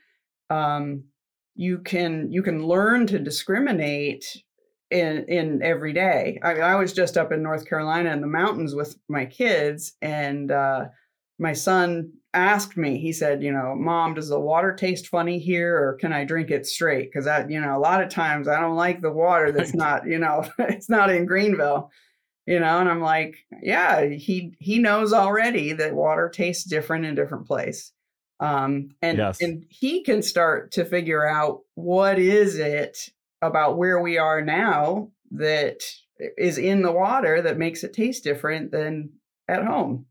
[0.49, 1.05] um,
[1.55, 4.25] you can you can learn to discriminate
[4.93, 6.39] in in every day.
[6.43, 9.95] I, mean, I was just up in North Carolina in the mountains with my kids,
[10.01, 10.87] and uh,
[11.39, 15.77] my son asked me, he said, you know, mom, does the water taste funny here
[15.77, 17.11] or can I drink it straight?
[17.11, 20.07] Because that, you know, a lot of times I don't like the water that's not,
[20.07, 21.91] you know, it's not in Greenville,
[22.47, 27.15] you know, and I'm like, yeah, he he knows already that water tastes different in
[27.15, 27.93] different place.
[28.41, 29.41] Um, and yes.
[29.41, 33.11] and he can start to figure out what is it
[33.43, 35.83] about where we are now that
[36.39, 39.11] is in the water that makes it taste different than
[39.49, 40.07] at home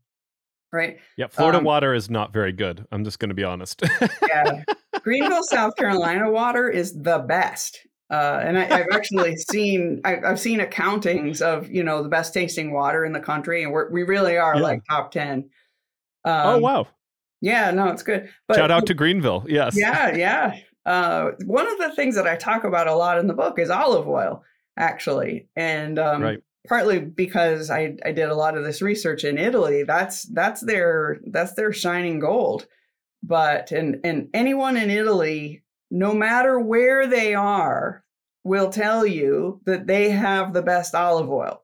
[0.72, 0.98] right?
[1.16, 2.86] Yeah, Florida um, water is not very good.
[2.90, 3.82] I'm just going to be honest.
[4.28, 4.64] yeah,
[5.02, 7.78] Greenville, South Carolina water is the best.
[8.10, 12.34] Uh, and I, have actually seen I, have seen accountings of you know the best
[12.34, 14.62] tasting water in the country, and we're, we really are yeah.
[14.62, 15.48] like top ten.
[16.24, 16.88] Oh, um, oh wow!
[17.40, 18.28] Yeah, no, it's good.
[18.48, 19.46] But, Shout out to Greenville.
[19.48, 19.76] Yes.
[19.76, 20.58] Yeah, yeah.
[20.84, 23.70] Uh, one of the things that I talk about a lot in the book is
[23.70, 24.42] olive oil,
[24.76, 26.42] actually, and um, right.
[26.68, 29.84] partly because I, I did a lot of this research in Italy.
[29.84, 32.66] That's that's their that's their shining gold.
[33.22, 38.02] But and and anyone in Italy, no matter where they are,
[38.44, 41.62] will tell you that they have the best olive oil.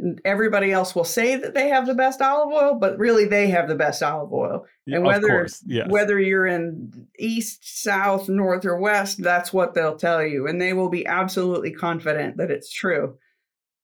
[0.00, 3.48] And everybody else will say that they have the best olive oil, but really they
[3.48, 4.66] have the best olive oil.
[4.86, 5.88] And whether yes.
[5.90, 10.72] whether you're in east, south, north, or west, that's what they'll tell you, and they
[10.72, 13.18] will be absolutely confident that it's true.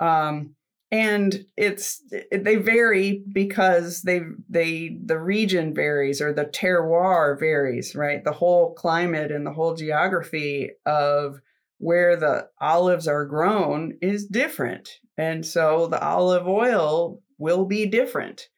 [0.00, 0.54] Um,
[0.90, 2.02] and it's
[2.32, 8.24] they vary because they they the region varies or the terroir varies, right?
[8.24, 11.40] The whole climate and the whole geography of
[11.78, 14.88] where the olives are grown is different.
[15.18, 18.48] And so the olive oil will be different.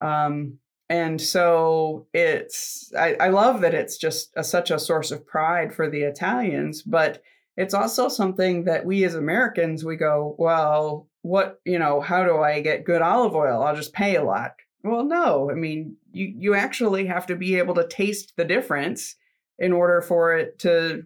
[0.00, 0.58] Um,
[0.88, 5.72] and so it's, I, I love that it's just a, such a source of pride
[5.72, 7.22] for the Italians, but
[7.56, 12.38] it's also something that we as Americans, we go, well, what, you know, how do
[12.38, 13.62] I get good olive oil?
[13.62, 14.54] I'll just pay a lot.
[14.82, 19.14] Well, no, I mean, you, you actually have to be able to taste the difference
[19.58, 21.04] in order for it to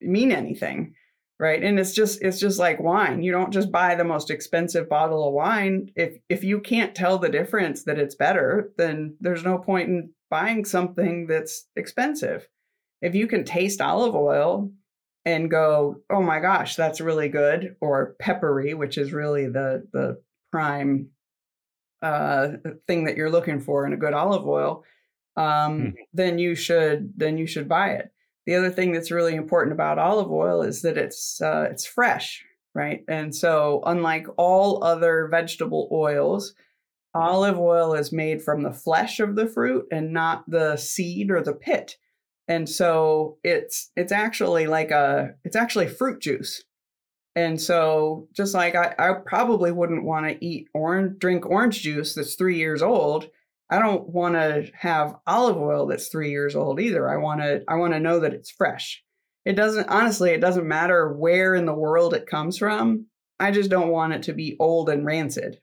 [0.00, 0.94] mean anything
[1.38, 1.62] right?
[1.62, 3.22] And it's just it's just like wine.
[3.22, 5.90] You don't just buy the most expensive bottle of wine.
[5.94, 10.10] If if you can't tell the difference that it's better then there's no point in
[10.30, 12.48] buying something that's expensive.
[13.00, 14.72] If you can taste olive oil
[15.28, 20.20] and go oh my gosh that's really good or peppery which is really the the
[20.50, 21.08] prime
[22.02, 22.48] uh
[22.86, 24.84] thing that you're looking for in a good olive oil
[25.36, 25.88] um hmm.
[26.14, 28.10] then you should then you should buy it
[28.48, 32.42] the other thing that's really important about olive oil is that it's uh, it's fresh,
[32.74, 33.04] right?
[33.06, 36.54] And so, unlike all other vegetable oils,
[37.14, 41.42] olive oil is made from the flesh of the fruit and not the seed or
[41.42, 41.98] the pit.
[42.48, 46.64] And so it's it's actually like a it's actually fruit juice.
[47.36, 52.14] And so just like I, I probably wouldn't want to eat orange drink orange juice
[52.14, 53.28] that's three years old
[53.70, 57.08] I don't want to have olive oil that's three years old either.
[57.08, 59.02] I want to I want to know that it's fresh.
[59.44, 63.06] It doesn't honestly, it doesn't matter where in the world it comes from.
[63.40, 65.60] I just don't want it to be old and rancid.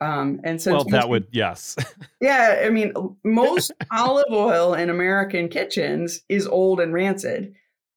[0.00, 1.76] Um, and since well, that would yes,
[2.20, 2.62] yeah.
[2.64, 2.92] I mean,
[3.24, 7.54] most olive oil in American kitchens is old and rancid.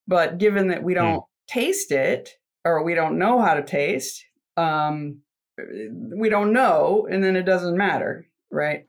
[0.07, 0.99] But given that we hmm.
[0.99, 2.31] don't taste it
[2.65, 4.23] or we don't know how to taste,
[4.57, 5.21] um,
[5.57, 8.85] we don't know, and then it doesn't matter, right?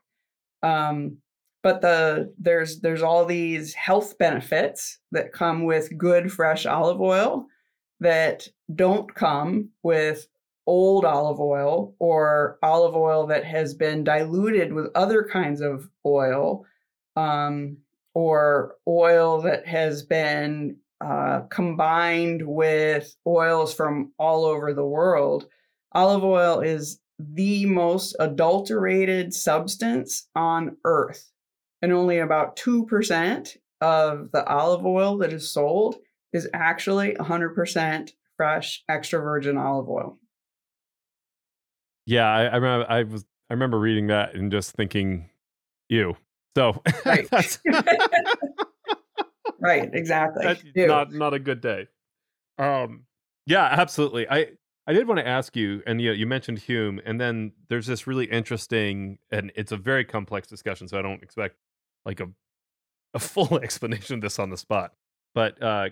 [0.63, 1.19] Um,
[1.63, 7.47] but the there's there's all these health benefits that come with good fresh olive oil
[8.01, 10.27] that don't come with
[10.67, 16.65] old olive oil or olive oil that has been diluted with other kinds of oil
[17.17, 17.77] um,
[18.15, 25.47] or oil that has been uh, combined with oils from all over the world.
[25.93, 27.01] Olive oil is
[27.35, 31.31] the most adulterated substance on earth.
[31.81, 35.97] And only about 2% of the olive oil that is sold
[36.33, 40.19] is actually 100% fresh extra virgin olive oil.
[42.07, 45.31] Yeah, I, I remember I was I remember reading that and just thinking,
[45.89, 46.17] "You."
[46.57, 47.29] So right,
[49.61, 50.57] right, exactly.
[50.75, 51.87] not not a good day.
[52.59, 53.05] Um,
[53.47, 54.29] yeah, absolutely.
[54.29, 54.49] I
[54.87, 58.07] I did want to ask you, and you, you mentioned Hume, and then there's this
[58.07, 61.57] really interesting, and it's a very complex discussion, so I don't expect
[62.05, 62.29] like a
[63.15, 64.93] a full explanation of this on the spot.
[65.35, 65.91] But uh,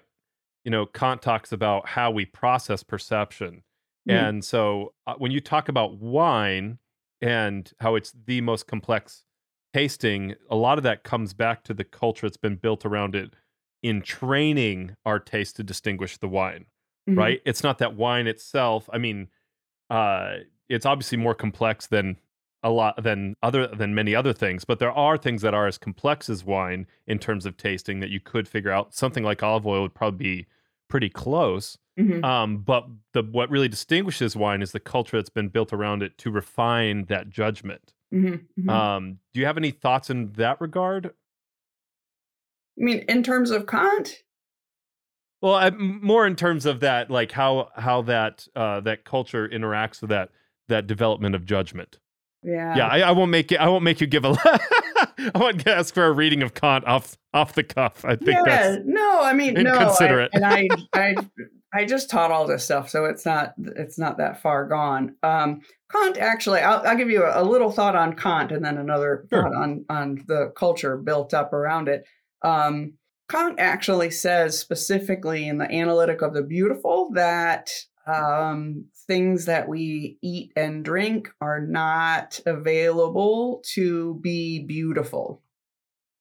[0.65, 3.63] you know, Kant talks about how we process perception,
[4.09, 4.29] mm.
[4.29, 6.79] and so uh, when you talk about wine
[7.21, 9.25] and how it's the most complex
[9.73, 13.35] tasting, a lot of that comes back to the culture that's been built around it
[13.83, 16.67] in training our taste to distinguish the wine
[17.11, 17.19] mm-hmm.
[17.19, 17.43] right?
[17.45, 18.89] It's not that wine itself.
[18.93, 19.29] I mean,
[19.89, 20.37] uh,
[20.69, 22.17] it's obviously more complex than
[22.63, 25.79] a lot than other than many other things, but there are things that are as
[25.79, 28.95] complex as wine in terms of tasting that you could figure out.
[28.95, 30.47] Something like olive oil would probably be
[30.89, 31.79] pretty close.
[31.99, 32.25] Mm-hmm.
[32.25, 36.19] Um, but the what really distinguishes wine is the culture that's been built around it
[36.19, 37.93] to refine that judgment.
[38.13, 38.35] Mm-hmm.
[38.61, 38.71] mm-hmm.
[38.71, 41.07] Um, do you have any thoughts in that regard?
[41.07, 41.11] I
[42.83, 44.23] mean, in terms of Kant,
[45.41, 50.01] well, I, more in terms of that, like how how that uh, that culture interacts
[50.01, 50.31] with that
[50.69, 51.99] that development of judgment.
[52.43, 52.87] Yeah, yeah.
[52.87, 53.61] I, I won't make it.
[53.61, 54.37] I won't make you give a.
[55.19, 58.05] I won't ask for a reading of Kant off off the cuff.
[58.05, 59.23] I think yeah, that's no.
[59.23, 59.73] I mean, no.
[59.75, 61.15] I, and I, I,
[61.73, 65.17] I just taught all this stuff, so it's not it's not that far gone.
[65.23, 65.61] Um,
[65.93, 69.27] Kant actually, I'll, I'll give you a, a, little thought on Kant, and then another
[69.31, 69.43] sure.
[69.43, 72.05] thought on on the culture built up around it.
[72.43, 72.95] Um,
[73.31, 77.71] Kant actually says specifically in the Analytic of the Beautiful that
[78.07, 85.43] um, things that we eat and drink are not available to be beautiful.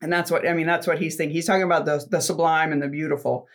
[0.02, 0.68] And that's what I mean.
[0.68, 1.36] That's what he's thinking.
[1.36, 3.48] He's talking about the the sublime and the beautiful.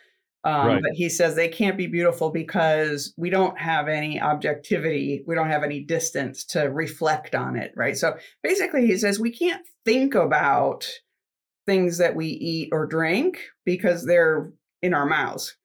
[0.43, 0.81] Um, right.
[0.81, 5.23] But he says they can't be beautiful because we don't have any objectivity.
[5.25, 7.97] We don't have any distance to reflect on it, right?
[7.97, 10.87] So basically, he says we can't think about
[11.65, 14.51] things that we eat or drink because they're
[14.81, 15.55] in our mouths.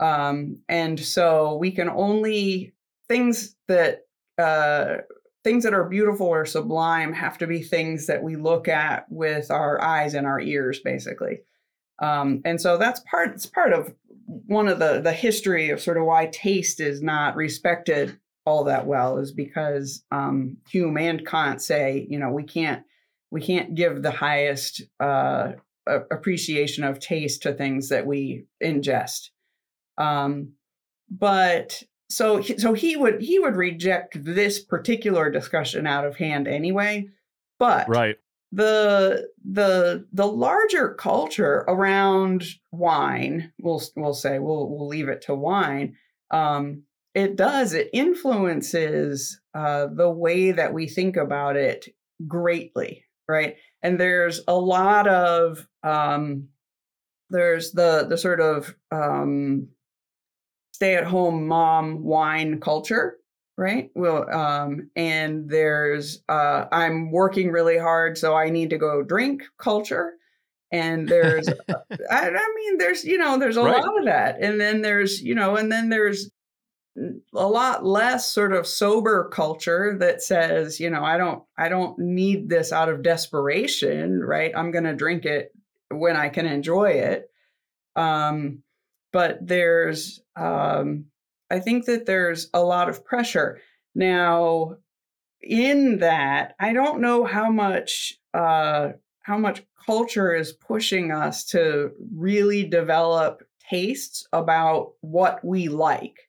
[0.00, 2.74] Um, and so we can only
[3.08, 4.00] things that
[4.38, 4.96] uh,
[5.44, 9.50] things that are beautiful or sublime have to be things that we look at with
[9.50, 11.38] our eyes and our ears, basically.
[12.02, 13.94] Um, and so that's part it's part of
[14.26, 18.86] one of the the history of sort of why taste is not respected all that
[18.86, 22.82] well is because um, Hume and Kant say you know we can't
[23.36, 25.52] we can't give the highest uh,
[25.86, 29.28] appreciation of taste to things that we ingest
[29.98, 30.52] um,
[31.10, 37.08] but so so he would he would reject this particular discussion out of hand anyway.
[37.58, 38.16] But right
[38.52, 45.34] the the the larger culture around wine we'll we'll say we'll we'll leave it to
[45.34, 45.96] wine
[46.30, 46.82] um
[47.12, 51.88] it does it influences uh the way that we think about it
[52.28, 53.56] greatly right?
[53.82, 56.48] And there's a lot of um
[57.30, 59.68] there's the the sort of um
[60.72, 63.18] stay at home mom wine culture
[63.58, 63.90] right?
[63.94, 69.44] Well um and there's uh i'm working really hard so i need to go drink
[69.58, 70.14] culture.
[70.72, 71.74] And there's uh,
[72.10, 73.82] I, I, mean there's you know there's a right.
[73.82, 74.40] lot of that.
[74.40, 76.30] And then there's you know and then there's
[77.34, 81.98] a lot less sort of sober culture that says you know i don't i don't
[81.98, 84.52] need this out of desperation right?
[84.56, 85.52] I'm going to drink it
[85.90, 87.30] when i can enjoy it.
[87.94, 88.62] Um
[89.12, 91.06] but there's um,
[91.50, 93.60] I think that there's a lot of pressure.
[93.94, 94.76] Now.
[95.42, 98.92] In that, I don't know how much uh,
[99.22, 106.25] how much culture is pushing us to really develop tastes about what we like,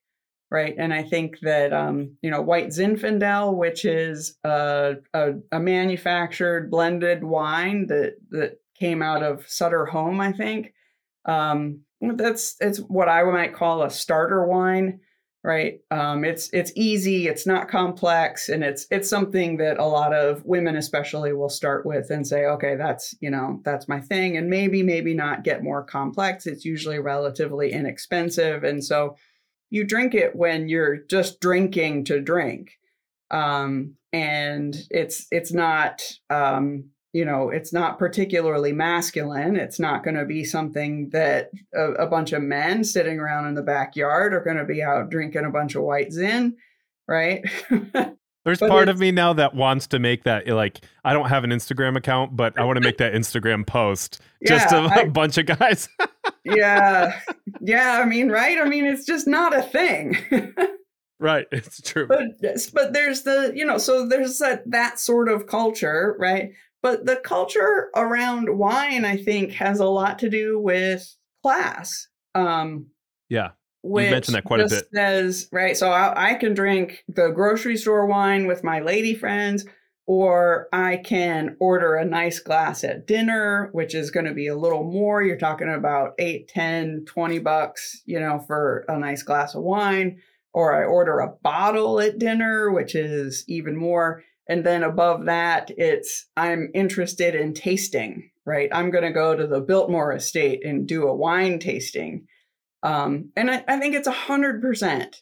[0.49, 0.75] right?
[0.77, 6.71] And I think that um, you know White Zinfandel, which is a, a, a manufactured
[6.71, 10.73] blended wine that that came out of Sutter Home, I think.
[11.25, 14.99] Um, that's it's what I might call a starter wine,
[15.43, 15.79] right?
[15.91, 20.45] Um, it's it's easy, it's not complex, and it's it's something that a lot of
[20.45, 24.49] women, especially, will start with and say, okay, that's you know that's my thing, and
[24.49, 26.45] maybe maybe not get more complex.
[26.45, 29.15] It's usually relatively inexpensive, and so
[29.69, 32.77] you drink it when you're just drinking to drink,
[33.31, 39.55] um, and it's it's not um, you know, it's not particularly masculine.
[39.55, 43.55] It's not going to be something that a, a, bunch of men sitting around in
[43.55, 46.57] the backyard are going to be out drinking a bunch of white zin,
[47.07, 47.43] right?
[48.45, 51.43] There's but part of me now that wants to make that like I don't have
[51.43, 55.01] an Instagram account, but I want to make that Instagram post yeah, just a, I,
[55.01, 55.89] a bunch of guys.
[56.43, 57.19] yeah.
[57.61, 58.57] Yeah, I mean, right?
[58.57, 60.17] I mean, it's just not a thing.
[61.19, 62.07] right, it's true.
[62.07, 62.41] But
[62.73, 66.51] but there's the, you know, so there's that that sort of culture, right?
[66.81, 72.07] But the culture around wine, I think, has a lot to do with class.
[72.35, 72.87] Um,
[73.29, 73.49] yeah.
[73.83, 74.87] You mentioned that quite a bit.
[74.93, 75.75] Says, right.
[75.77, 79.65] So I, I can drink the grocery store wine with my lady friends,
[80.07, 84.55] or I can order a nice glass at dinner, which is going to be a
[84.55, 85.21] little more.
[85.21, 90.21] You're talking about 8, 10, 20 bucks, you know, for a nice glass of wine.
[90.53, 94.23] Or I order a bottle at dinner, which is even more.
[94.47, 98.69] And then above that, it's I'm interested in tasting, right?
[98.71, 102.27] I'm going to go to the Biltmore estate and do a wine tasting.
[102.81, 105.15] Um, and I, I think it's a 100%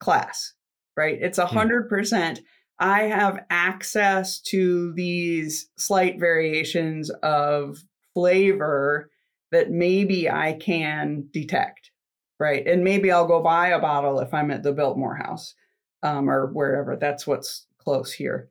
[0.00, 0.52] class,
[0.96, 1.16] right?
[1.20, 2.38] It's a 100%.
[2.38, 2.42] Hmm.
[2.78, 7.78] I have access to these slight variations of
[8.14, 9.10] flavor
[9.52, 11.90] that maybe I can detect,
[12.38, 12.66] right?
[12.66, 15.54] And maybe I'll go buy a bottle if I'm at the Biltmore house
[16.02, 16.96] um, or wherever.
[16.96, 18.50] That's what's close here.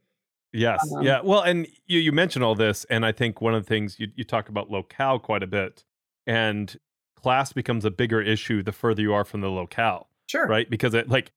[0.54, 0.80] Yes.
[0.96, 1.20] Um, yeah.
[1.22, 4.08] Well, and you you mentioned all this, and I think one of the things you
[4.16, 5.84] you talk about locale quite a bit,
[6.26, 6.76] and
[7.16, 10.08] class becomes a bigger issue the further you are from the locale.
[10.28, 10.48] Sure.
[10.48, 11.32] Right, because it like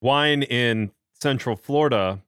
[0.00, 2.20] wine in Central Florida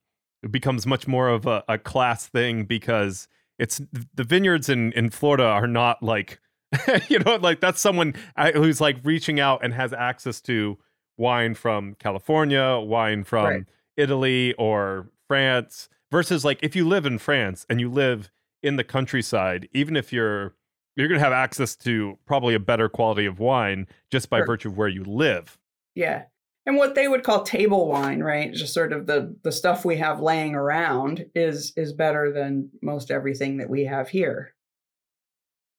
[0.42, 3.28] it becomes much more of a, a class thing because
[3.58, 3.80] it's
[4.14, 6.40] the vineyards in in Florida are not like
[7.08, 10.78] you know like that's someone uh, who's like reaching out and has access to
[11.16, 13.64] wine from California, wine from right.
[13.96, 18.30] Italy or France versus like if you live in France and you live
[18.62, 20.54] in the countryside, even if you're
[20.96, 24.46] you're going to have access to probably a better quality of wine just by sure.
[24.46, 25.56] virtue of where you live.
[25.94, 26.24] Yeah.
[26.68, 28.52] And what they would call table wine, right?
[28.52, 33.10] Just sort of the the stuff we have laying around is is better than most
[33.10, 34.54] everything that we have here.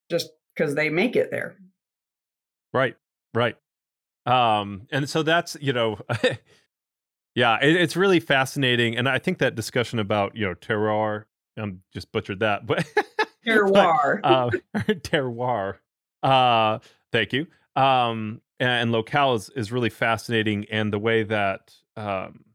[0.09, 1.55] Just because they make it there.
[2.73, 2.97] Right.
[3.35, 3.55] Right.
[4.25, 5.99] Um, and so that's, you know,
[7.35, 8.97] yeah, it, it's really fascinating.
[8.97, 11.25] And I think that discussion about, you know, terroir,
[11.55, 12.83] um, just butchered that, but
[13.45, 15.75] terroir, but, uh, terroir.
[16.23, 16.79] Uh,
[17.11, 17.45] thank you.
[17.75, 20.66] Um, and, and locale is, is really fascinating.
[20.72, 22.45] And the way that, um,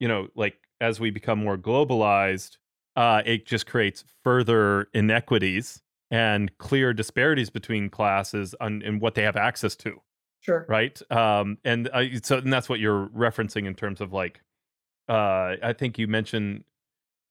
[0.00, 2.58] you know, like as we become more globalized,
[2.96, 9.22] uh, it just creates further inequities and clear disparities between classes on in what they
[9.22, 10.00] have access to.
[10.40, 10.64] Sure.
[10.68, 11.00] Right.
[11.10, 14.40] Um, and uh, so and that's what you're referencing in terms of like,
[15.08, 16.64] uh, I think you mentioned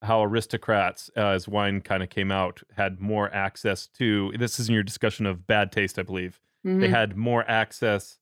[0.04, 4.32] how aristocrats, uh, as wine kind of came out, had more access to.
[4.38, 6.40] This is in your discussion of bad taste, I believe.
[6.68, 6.82] Mm-hmm.
[6.82, 8.18] They had more access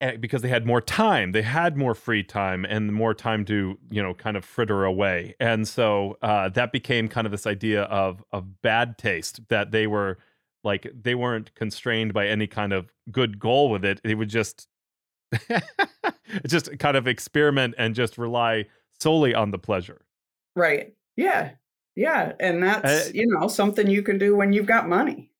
[0.00, 1.32] eh, because they had more time.
[1.32, 5.34] They had more free time and more time to you know kind of fritter away.
[5.38, 9.86] And so uh, that became kind of this idea of of bad taste that they
[9.86, 10.18] were
[10.62, 14.00] like they weren't constrained by any kind of good goal with it.
[14.02, 14.66] They would just
[16.46, 18.64] just kind of experiment and just rely
[19.00, 20.00] solely on the pleasure.
[20.56, 20.94] Right.
[21.16, 21.50] Yeah.
[21.94, 22.32] Yeah.
[22.40, 25.30] And that's uh, you know something you can do when you've got money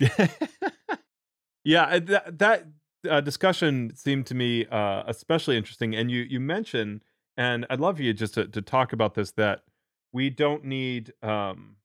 [1.64, 2.66] yeah that, that
[3.08, 7.02] uh, discussion seemed to me uh, especially interesting and you you mentioned
[7.36, 9.62] and i'd love you just to, to talk about this that
[10.12, 11.76] we don't need um,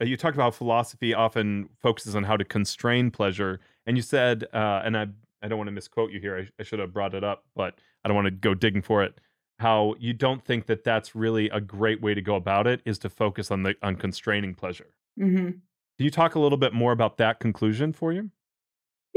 [0.00, 4.44] uh, you talked about philosophy often focuses on how to constrain pleasure, and you said,
[4.52, 5.06] uh, and I
[5.42, 6.38] I don't want to misquote you here.
[6.38, 9.02] I, I should have brought it up, but I don't want to go digging for
[9.02, 9.20] it.
[9.58, 12.98] How you don't think that that's really a great way to go about it is
[13.00, 14.90] to focus on the on constraining pleasure.
[15.18, 15.46] Mm-hmm.
[15.46, 18.30] Can you talk a little bit more about that conclusion for you?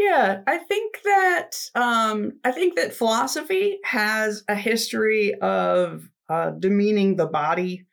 [0.02, 7.18] Yeah, I think that um, I think that philosophy has a history of uh, demeaning
[7.18, 7.86] the body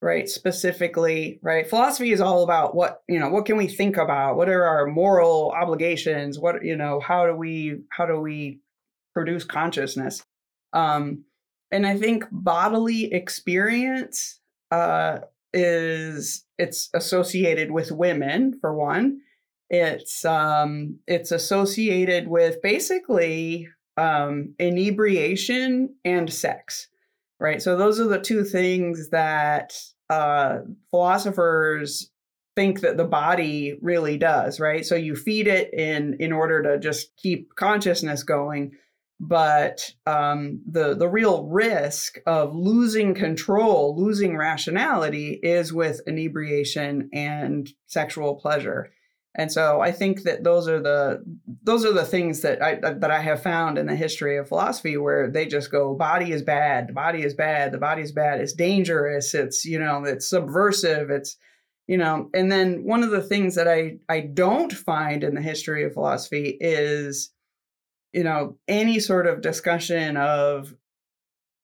[0.00, 1.68] right specifically right?
[1.68, 4.36] Philosophy is all about what you know what can we think about?
[4.36, 6.36] What are our moral obligations?
[6.38, 8.58] What you know how do we how do we
[9.14, 10.24] produce consciousness?
[10.72, 11.24] Um
[11.72, 14.40] and i think bodily experience
[14.70, 15.20] uh
[15.54, 19.20] is it's associated with women for one
[19.72, 26.88] it's um it's associated with basically um inebriation and sex
[27.42, 27.60] right?
[27.60, 29.76] So those are the two things that
[30.08, 30.58] uh,
[30.92, 32.08] philosophers
[32.54, 34.86] think that the body really does right?
[34.86, 38.72] So you feed it in in order to just keep consciousness going
[39.24, 47.70] but um, the the real risk of losing control losing rationality is with inebriation and
[47.86, 48.90] sexual pleasure
[49.34, 51.24] and so I think that those are the
[51.62, 54.96] those are the things that I that I have found in the history of philosophy
[54.96, 58.40] where they just go body is bad, the body is bad, the body is bad,
[58.40, 61.36] it's dangerous, it's you know, it's subversive, it's
[61.86, 65.42] you know, and then one of the things that I I don't find in the
[65.42, 67.30] history of philosophy is
[68.12, 70.74] you know, any sort of discussion of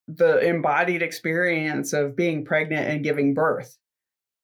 [0.07, 3.77] the embodied experience of being pregnant and giving birth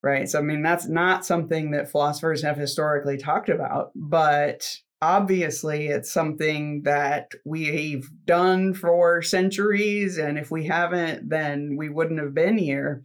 [0.05, 0.29] right?
[0.29, 6.13] So, I mean, that's not something that philosophers have historically talked about, but obviously it's
[6.13, 10.19] something that we've done for centuries.
[10.19, 13.03] And if we haven't, then we wouldn't have been here.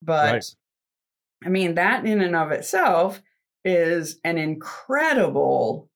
[0.00, 0.54] But.
[1.44, 3.22] I mean, that in and of itself
[3.64, 5.88] is an incredible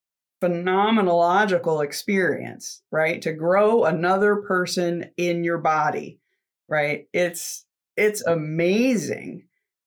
[0.42, 3.20] phenomenological experience, right?
[3.22, 6.18] To grow another person in your body,
[6.68, 7.06] right?
[7.12, 7.66] It's
[7.96, 9.44] it's amazing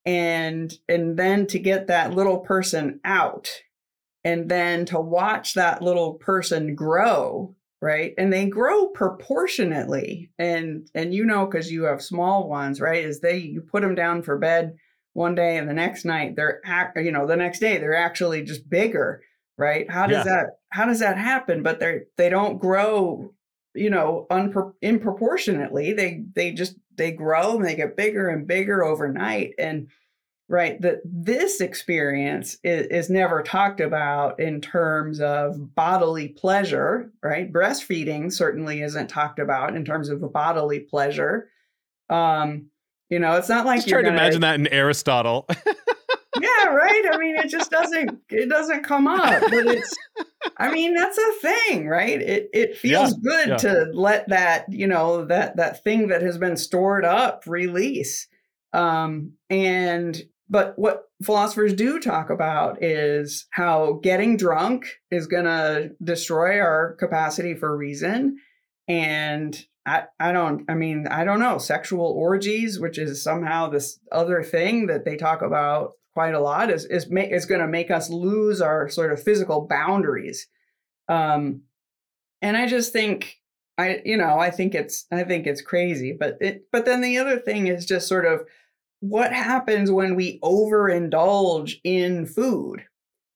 [0.08, 3.52] and and then to get that little person out
[4.24, 8.16] and then to watch that little person grow right?
[8.18, 13.04] And they grow proportionately and and you know because you have small ones right?
[13.04, 14.78] Is they you put them down for bed
[15.14, 18.44] one day and the next night they're act you know the next day they're actually
[18.44, 19.22] just bigger
[19.58, 19.92] right?
[19.92, 20.36] How does yeah.
[20.36, 21.64] that how does that happen?
[21.64, 23.34] But they're they don't grow
[23.76, 25.94] you know unpro- improportionately.
[25.94, 29.54] They they just they grow and they get bigger and bigger overnight.
[29.58, 29.88] And
[30.50, 37.52] right that this experience is, is, never talked about in terms of bodily pleasure right?
[37.52, 41.50] Breastfeeding certainly isn't talked about in terms of bodily pleasure.
[42.10, 42.68] Um
[43.10, 45.48] you know it's not like just you're trying to imagine that in aristotle
[46.74, 47.04] right?
[47.12, 49.96] I mean it just doesn't it doesn't come up but it's
[50.58, 52.22] i mean that's a thing right?
[52.22, 53.58] It it feels yeah, good yeah.
[53.58, 58.28] to let that you know that that thing that has been stored up release.
[58.74, 65.92] Um and but what philosophers do talk about is how getting drunk is going to
[66.02, 68.38] destroy our capacity for reason.
[68.88, 74.00] And I, I don't i mean i don't know sexual orgies which is somehow this
[74.12, 77.68] other thing that they talk about quite a lot is is, ma- is going to
[77.68, 80.48] make us lose our sort of physical boundaries.
[81.08, 81.62] Um
[82.42, 83.38] and i just think
[83.78, 87.18] i you know i think it's i think it's crazy but it but then the
[87.18, 88.42] other thing is just sort of
[89.00, 92.84] what happens when we overindulge in food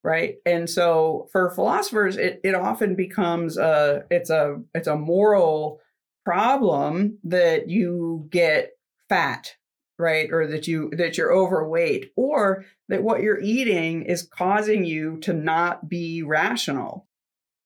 [0.04, 0.38] right?
[0.44, 5.80] And so for philosophers it, it often becomes a it's a it's a moral
[6.24, 8.72] problem that you get
[9.08, 9.54] fat
[10.02, 15.18] right or that you that you're overweight or that what you're eating is causing you
[15.20, 17.06] to not be rational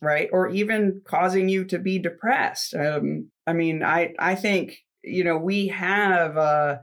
[0.03, 5.25] right or even causing you to be depressed um, i mean i i think you
[5.25, 6.77] know we have uh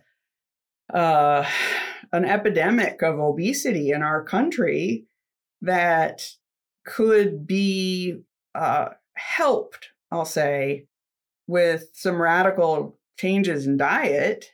[0.94, 1.46] uh
[2.12, 5.06] an epidemic of obesity in our country
[5.64, 6.22] that
[6.86, 8.22] could be
[8.54, 10.88] uh, helped, I'll say,
[11.48, 14.52] with some radical changes in diet.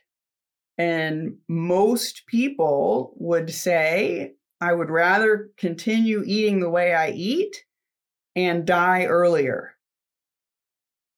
[0.80, 7.66] And most people would say, I would rather continue eating the way I eat
[8.34, 9.74] and die earlier.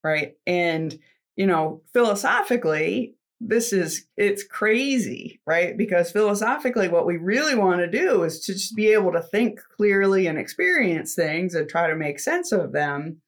[0.03, 0.33] Right.
[0.49, 0.99] And,
[1.37, 7.91] you know, philosophically, this is it's crazy right because philosophically what we really want to
[7.91, 11.97] do is to just be able to think clearly and experience things and try to
[11.97, 13.21] make sense of them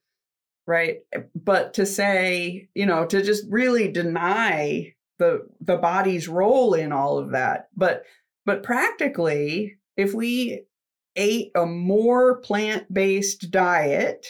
[0.69, 0.99] right
[1.35, 7.19] but to say you know to just really deny the the body's role in all
[7.19, 7.69] of that.
[7.77, 8.05] But
[8.47, 10.65] but practically if we
[11.17, 14.27] ate a more plant-based diet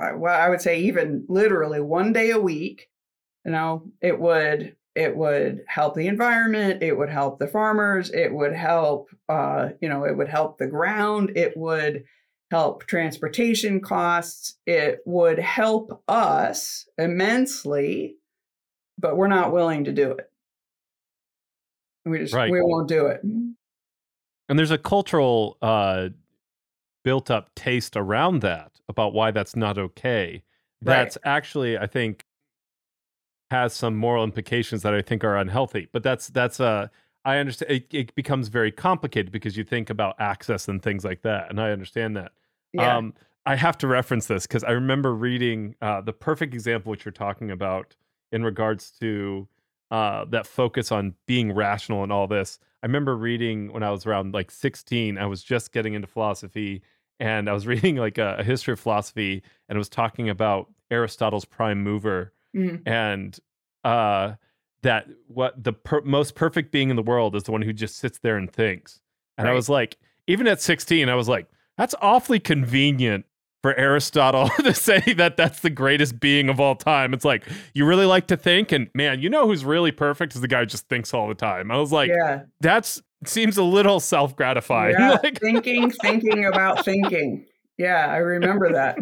[0.00, 2.88] uh, well i would say even literally one day a week
[3.44, 8.32] you know it would it would help the environment it would help the farmers it
[8.32, 12.04] would help uh, you know it would help the ground it would
[12.50, 18.16] help transportation costs it would help us immensely
[19.04, 20.30] but we're not willing to do it
[22.04, 22.50] we just right.
[22.50, 26.08] we won't do it and there's a cultural uh,
[27.02, 30.42] built up taste around that about why that's not okay
[30.82, 31.36] that's right.
[31.36, 32.24] actually i think
[33.54, 35.88] has some moral implications that I think are unhealthy.
[35.92, 36.88] But that's that's uh
[37.24, 41.22] I understand it, it becomes very complicated because you think about access and things like
[41.22, 42.32] that, and I understand that.
[42.72, 42.96] Yeah.
[42.96, 43.14] Um,
[43.46, 47.12] I have to reference this because I remember reading uh, the perfect example which you're
[47.12, 47.94] talking about
[48.34, 49.48] in regards to
[49.90, 52.58] uh, that focus on being rational and all this.
[52.82, 55.16] I remember reading when I was around like 16.
[55.16, 56.82] I was just getting into philosophy,
[57.20, 60.70] and I was reading like a, a history of philosophy, and it was talking about
[60.90, 62.86] Aristotle's prime mover mm-hmm.
[62.88, 63.38] and
[63.84, 64.32] uh,
[64.82, 67.96] that what the per- most perfect being in the world is the one who just
[67.96, 69.00] sits there and thinks.
[69.38, 69.52] And right.
[69.52, 73.26] I was like, even at 16, I was like, that's awfully convenient
[73.64, 77.14] for Aristotle to say that that's the greatest being of all time.
[77.14, 80.42] It's like you really like to think, and man, you know who's really perfect is
[80.42, 81.70] the guy who just thinks all the time.
[81.70, 84.96] I was like, yeah, that's seems a little self gratifying.
[84.98, 87.46] Yeah, like, thinking, thinking about thinking.
[87.78, 88.98] Yeah, I remember that.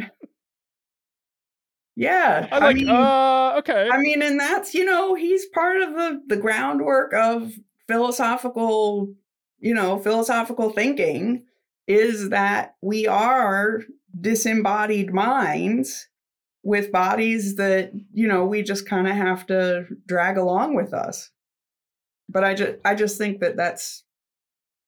[1.96, 2.46] Yeah.
[2.52, 3.88] I like, mean, uh, okay.
[3.92, 7.52] I mean, and that's, you know, he's part of the the groundwork of
[7.88, 9.12] philosophical,
[9.58, 11.46] you know, philosophical thinking
[11.88, 13.82] is that we are
[14.18, 16.08] disembodied minds
[16.62, 21.30] with bodies that, you know, we just kind of have to drag along with us.
[22.28, 24.04] But I just I just think that that's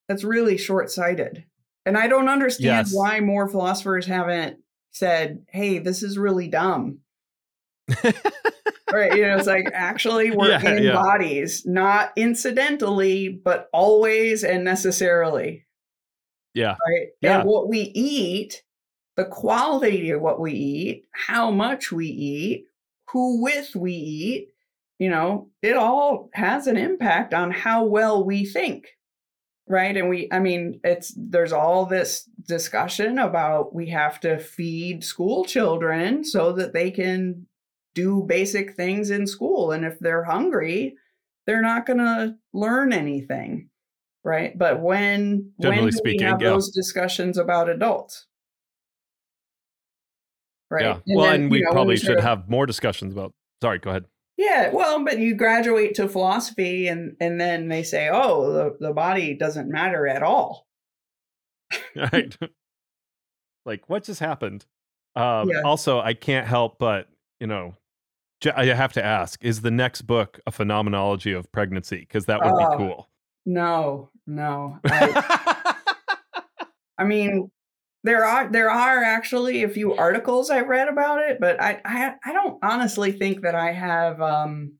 [0.08, 1.44] that's really short-sighted.
[1.86, 2.94] And I don't understand yes.
[2.94, 4.58] why more philosophers haven't
[4.92, 7.00] said, "Hey, this is really dumb."
[8.94, 10.92] right, you know, it's like actually we're yeah, in yeah.
[10.92, 15.66] bodies, not incidentally, but always and necessarily.
[16.54, 16.76] Yeah.
[16.88, 17.08] Right.
[17.20, 17.40] Yeah.
[17.40, 18.62] And what we eat,
[19.16, 22.66] the quality of what we eat, how much we eat,
[23.10, 24.48] who with we eat,
[24.98, 28.88] you know, it all has an impact on how well we think
[29.66, 29.96] right?
[29.96, 35.44] And we i mean it's there's all this discussion about we have to feed school
[35.44, 37.46] children so that they can
[37.94, 40.96] do basic things in school and if they're hungry
[41.46, 43.68] they're not going to learn anything
[44.24, 44.56] right?
[44.56, 46.50] But when Generally when do speaking, we have yeah.
[46.50, 48.26] those discussions about adults
[50.74, 53.78] right yeah and well then, and we know, probably should have more discussions about sorry
[53.78, 54.04] go ahead
[54.36, 58.92] yeah, well, but you graduate to philosophy and and then they say, "Oh, the, the
[58.92, 60.66] body doesn't matter at all.
[61.96, 62.36] right.
[63.64, 64.66] like what just happened?
[65.16, 65.62] Um yeah.
[65.64, 67.08] also I can't help but,
[67.40, 67.74] you know,
[68.54, 72.52] I have to ask, is the next book a phenomenology of pregnancy because that would
[72.52, 73.08] uh, be cool.
[73.46, 74.78] No, no.
[74.84, 75.74] I,
[76.98, 77.50] I mean,
[78.04, 82.14] there are there are actually a few articles I read about it, but I I,
[82.24, 84.74] I don't honestly think that I have um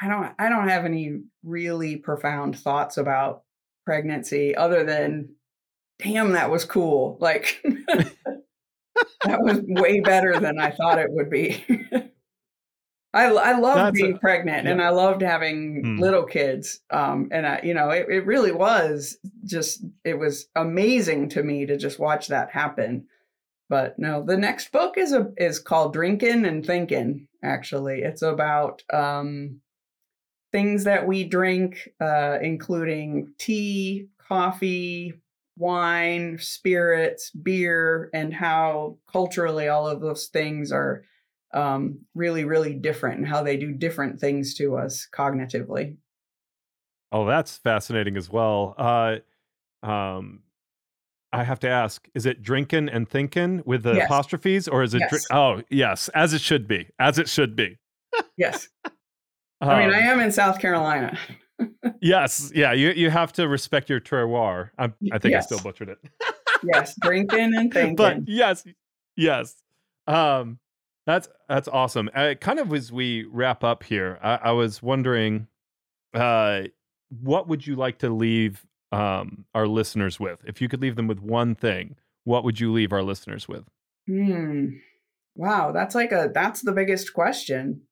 [0.00, 3.42] I don't I don't have any really profound thoughts about
[3.84, 5.34] pregnancy other than
[5.98, 7.18] damn that was cool.
[7.20, 7.62] Like
[9.24, 11.62] that was way better than I thought it would be.
[13.14, 14.72] I I loved being a, pregnant yeah.
[14.72, 15.98] and I loved having hmm.
[15.98, 16.80] little kids.
[16.90, 21.64] Um, and I, you know, it, it really was just it was amazing to me
[21.66, 23.06] to just watch that happen.
[23.68, 27.28] But no, the next book is a is called Drinking and Thinking.
[27.42, 29.60] Actually, it's about um,
[30.50, 35.14] things that we drink, uh, including tea, coffee,
[35.56, 41.04] wine, spirits, beer, and how culturally all of those things are
[41.54, 45.96] um, really, really different and how they do different things to us cognitively.
[47.12, 48.74] Oh, that's fascinating as well.
[48.76, 49.18] Uh,
[49.86, 50.40] um,
[51.32, 54.06] I have to ask: Is it drinking and thinking with the yes.
[54.06, 55.02] apostrophes, or is it?
[55.10, 55.26] Yes.
[55.30, 57.78] oh, yes, as it should be, as it should be.
[58.36, 58.68] yes.
[58.84, 58.92] Um,
[59.60, 61.16] I mean, I am in South Carolina.
[62.00, 62.72] yes, yeah.
[62.72, 64.70] You you have to respect your terroir.
[64.76, 65.44] I, I think yes.
[65.44, 65.98] I still butchered it.
[66.64, 67.96] yes, drinking and thinking.
[67.96, 68.64] But yes,
[69.16, 69.54] yes.
[70.08, 70.58] Um,
[71.06, 72.10] that's that's awesome.
[72.14, 75.48] Uh, kind of as we wrap up here, I, I was wondering,
[76.14, 76.62] uh,
[77.20, 80.40] what would you like to leave um, our listeners with?
[80.46, 83.64] If you could leave them with one thing, what would you leave our listeners with?
[84.06, 84.68] Hmm.
[85.36, 87.82] Wow, that's like a that's the biggest question.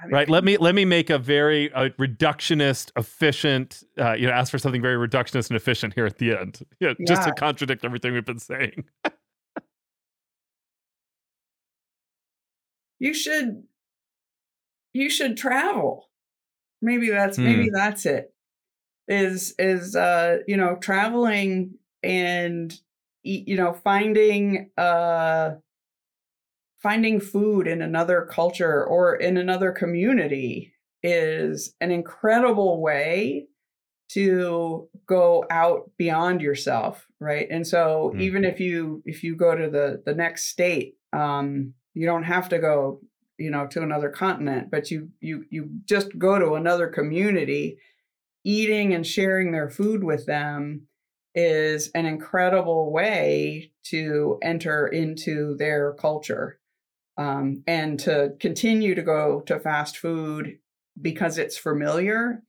[0.00, 0.28] I mean, right.
[0.28, 3.84] Let me let me make a very uh, reductionist, efficient.
[3.98, 6.94] Uh, you know, ask for something very reductionist and efficient here at the end, yeah,
[6.98, 7.04] yeah.
[7.06, 8.84] just to contradict everything we've been saying.
[13.02, 13.64] you should
[14.92, 16.08] you should travel
[16.80, 17.44] maybe that's mm.
[17.44, 18.32] maybe that's it
[19.08, 21.74] is is uh you know traveling
[22.04, 22.78] and
[23.24, 25.50] you know finding uh
[26.80, 30.72] finding food in another culture or in another community
[31.02, 33.48] is an incredible way
[34.10, 38.20] to go out beyond yourself right and so mm.
[38.20, 42.48] even if you if you go to the the next state um you don't have
[42.48, 43.00] to go
[43.38, 47.78] you know to another continent but you you you just go to another community.
[48.44, 50.88] Eating and sharing their food with them
[51.32, 56.58] is an incredible way to enter into their culture
[57.16, 60.58] um, and to continue to go to fast food
[61.00, 62.42] because it's familiar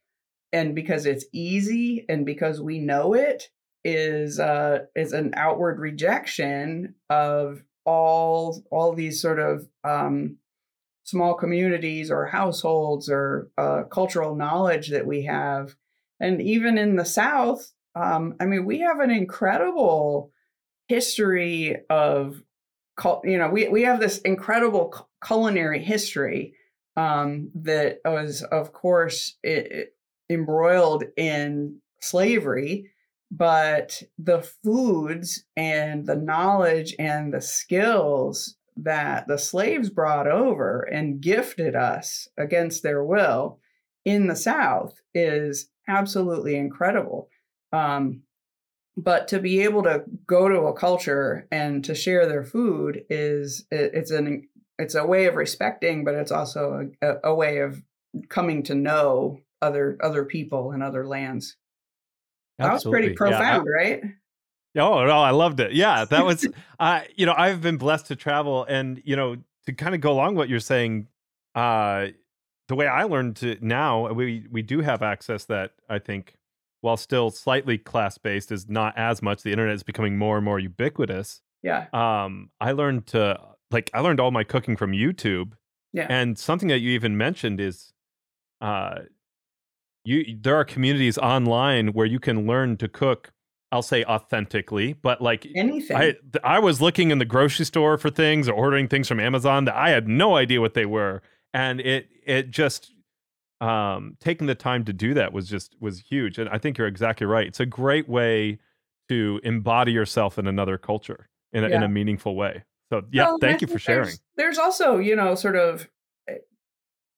[0.52, 3.50] and because it's easy and because we know it
[3.84, 10.38] is uh, is an outward rejection of all all these sort of um,
[11.04, 15.76] small communities or households or uh, cultural knowledge that we have,
[16.20, 20.32] and even in the South, um, I mean, we have an incredible
[20.88, 22.42] history of,
[23.24, 26.56] you know, we we have this incredible culinary history
[26.96, 29.96] um, that was, of course, it, it
[30.30, 32.93] embroiled in slavery
[33.36, 41.20] but the foods and the knowledge and the skills that the slaves brought over and
[41.20, 43.60] gifted us against their will
[44.06, 47.28] in the South is absolutely incredible.
[47.72, 48.22] Um,
[48.96, 53.66] but to be able to go to a culture and to share their food is
[53.72, 57.82] it's an it's a way of respecting, but it's also a, a way of
[58.30, 61.58] coming to know other other people and other lands.
[62.60, 63.72] That was pretty profound, yeah.
[63.72, 64.04] right?
[64.76, 65.74] Oh no, I loved it.
[65.74, 66.48] Yeah, that was.
[66.80, 70.12] uh, you know, I've been blessed to travel, and you know, to kind of go
[70.12, 71.08] along what you're saying.
[71.56, 72.08] Uh,
[72.68, 76.36] the way I learned to now, we we do have access that I think,
[76.82, 79.44] while still slightly class based, is not as much.
[79.44, 81.42] The internet is becoming more and more ubiquitous.
[81.62, 81.88] Yeah.
[81.94, 83.40] Um, I learned to
[83.72, 85.54] like I learned all my cooking from YouTube.
[85.92, 86.08] Yeah.
[86.10, 87.94] And something that you even mentioned is,
[88.62, 89.02] uh,
[90.04, 93.34] you there are communities online where you can learn to cook
[93.74, 95.98] I'll say authentically, but like anything.
[95.98, 99.66] I I was looking in the grocery store for things or ordering things from Amazon
[99.66, 101.24] that I had no idea what they were,
[101.56, 102.94] and it it just
[103.62, 106.38] um, taking the time to do that was just was huge.
[106.38, 107.48] And I think you're exactly right.
[107.48, 108.60] It's a great way
[109.10, 111.78] to embody yourself in another culture in a, yeah.
[111.78, 112.64] in a meaningful way.
[112.92, 114.06] So yeah, well, thank you for sharing.
[114.06, 115.90] There's, there's also you know sort of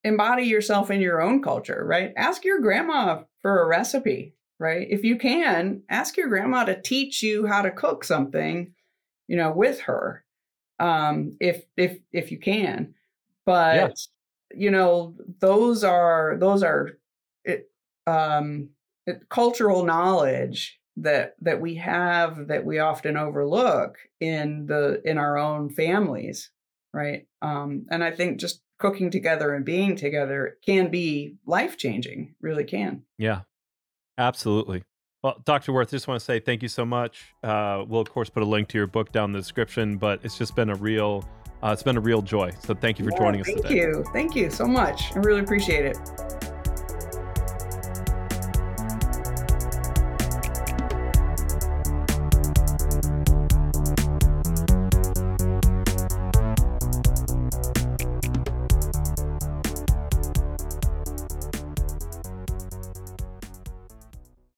[0.06, 2.14] embody yourself in your own culture, right?
[2.16, 4.88] Ask your grandma for a recipe, right?
[4.90, 8.72] If you can, ask your grandma to teach you how to cook something,
[9.28, 10.24] you know, with her.
[10.80, 12.94] Um, if if if you can.
[13.46, 13.98] But
[14.54, 16.92] you know, those are those are
[17.44, 17.70] it,
[18.06, 18.70] um
[19.08, 25.38] it, cultural knowledge that that we have that we often overlook in the in our
[25.38, 26.52] own families
[26.96, 27.28] right?
[27.42, 32.64] Um and i think just cooking together and being together can be life changing really
[32.64, 33.04] can.
[33.18, 33.42] Yeah.
[34.18, 34.84] Absolutely.
[35.24, 37.34] Well dr worth just want to say thank you so much.
[37.44, 40.20] Uh, we'll of course put a link to your book down in the description but
[40.24, 41.28] it's just been a real
[41.64, 42.52] uh, it's been a real joy.
[42.64, 43.76] So thank you for yeah, joining us thank today.
[43.76, 44.06] you.
[44.14, 45.16] Thank you so much.
[45.16, 46.45] I really appreciate it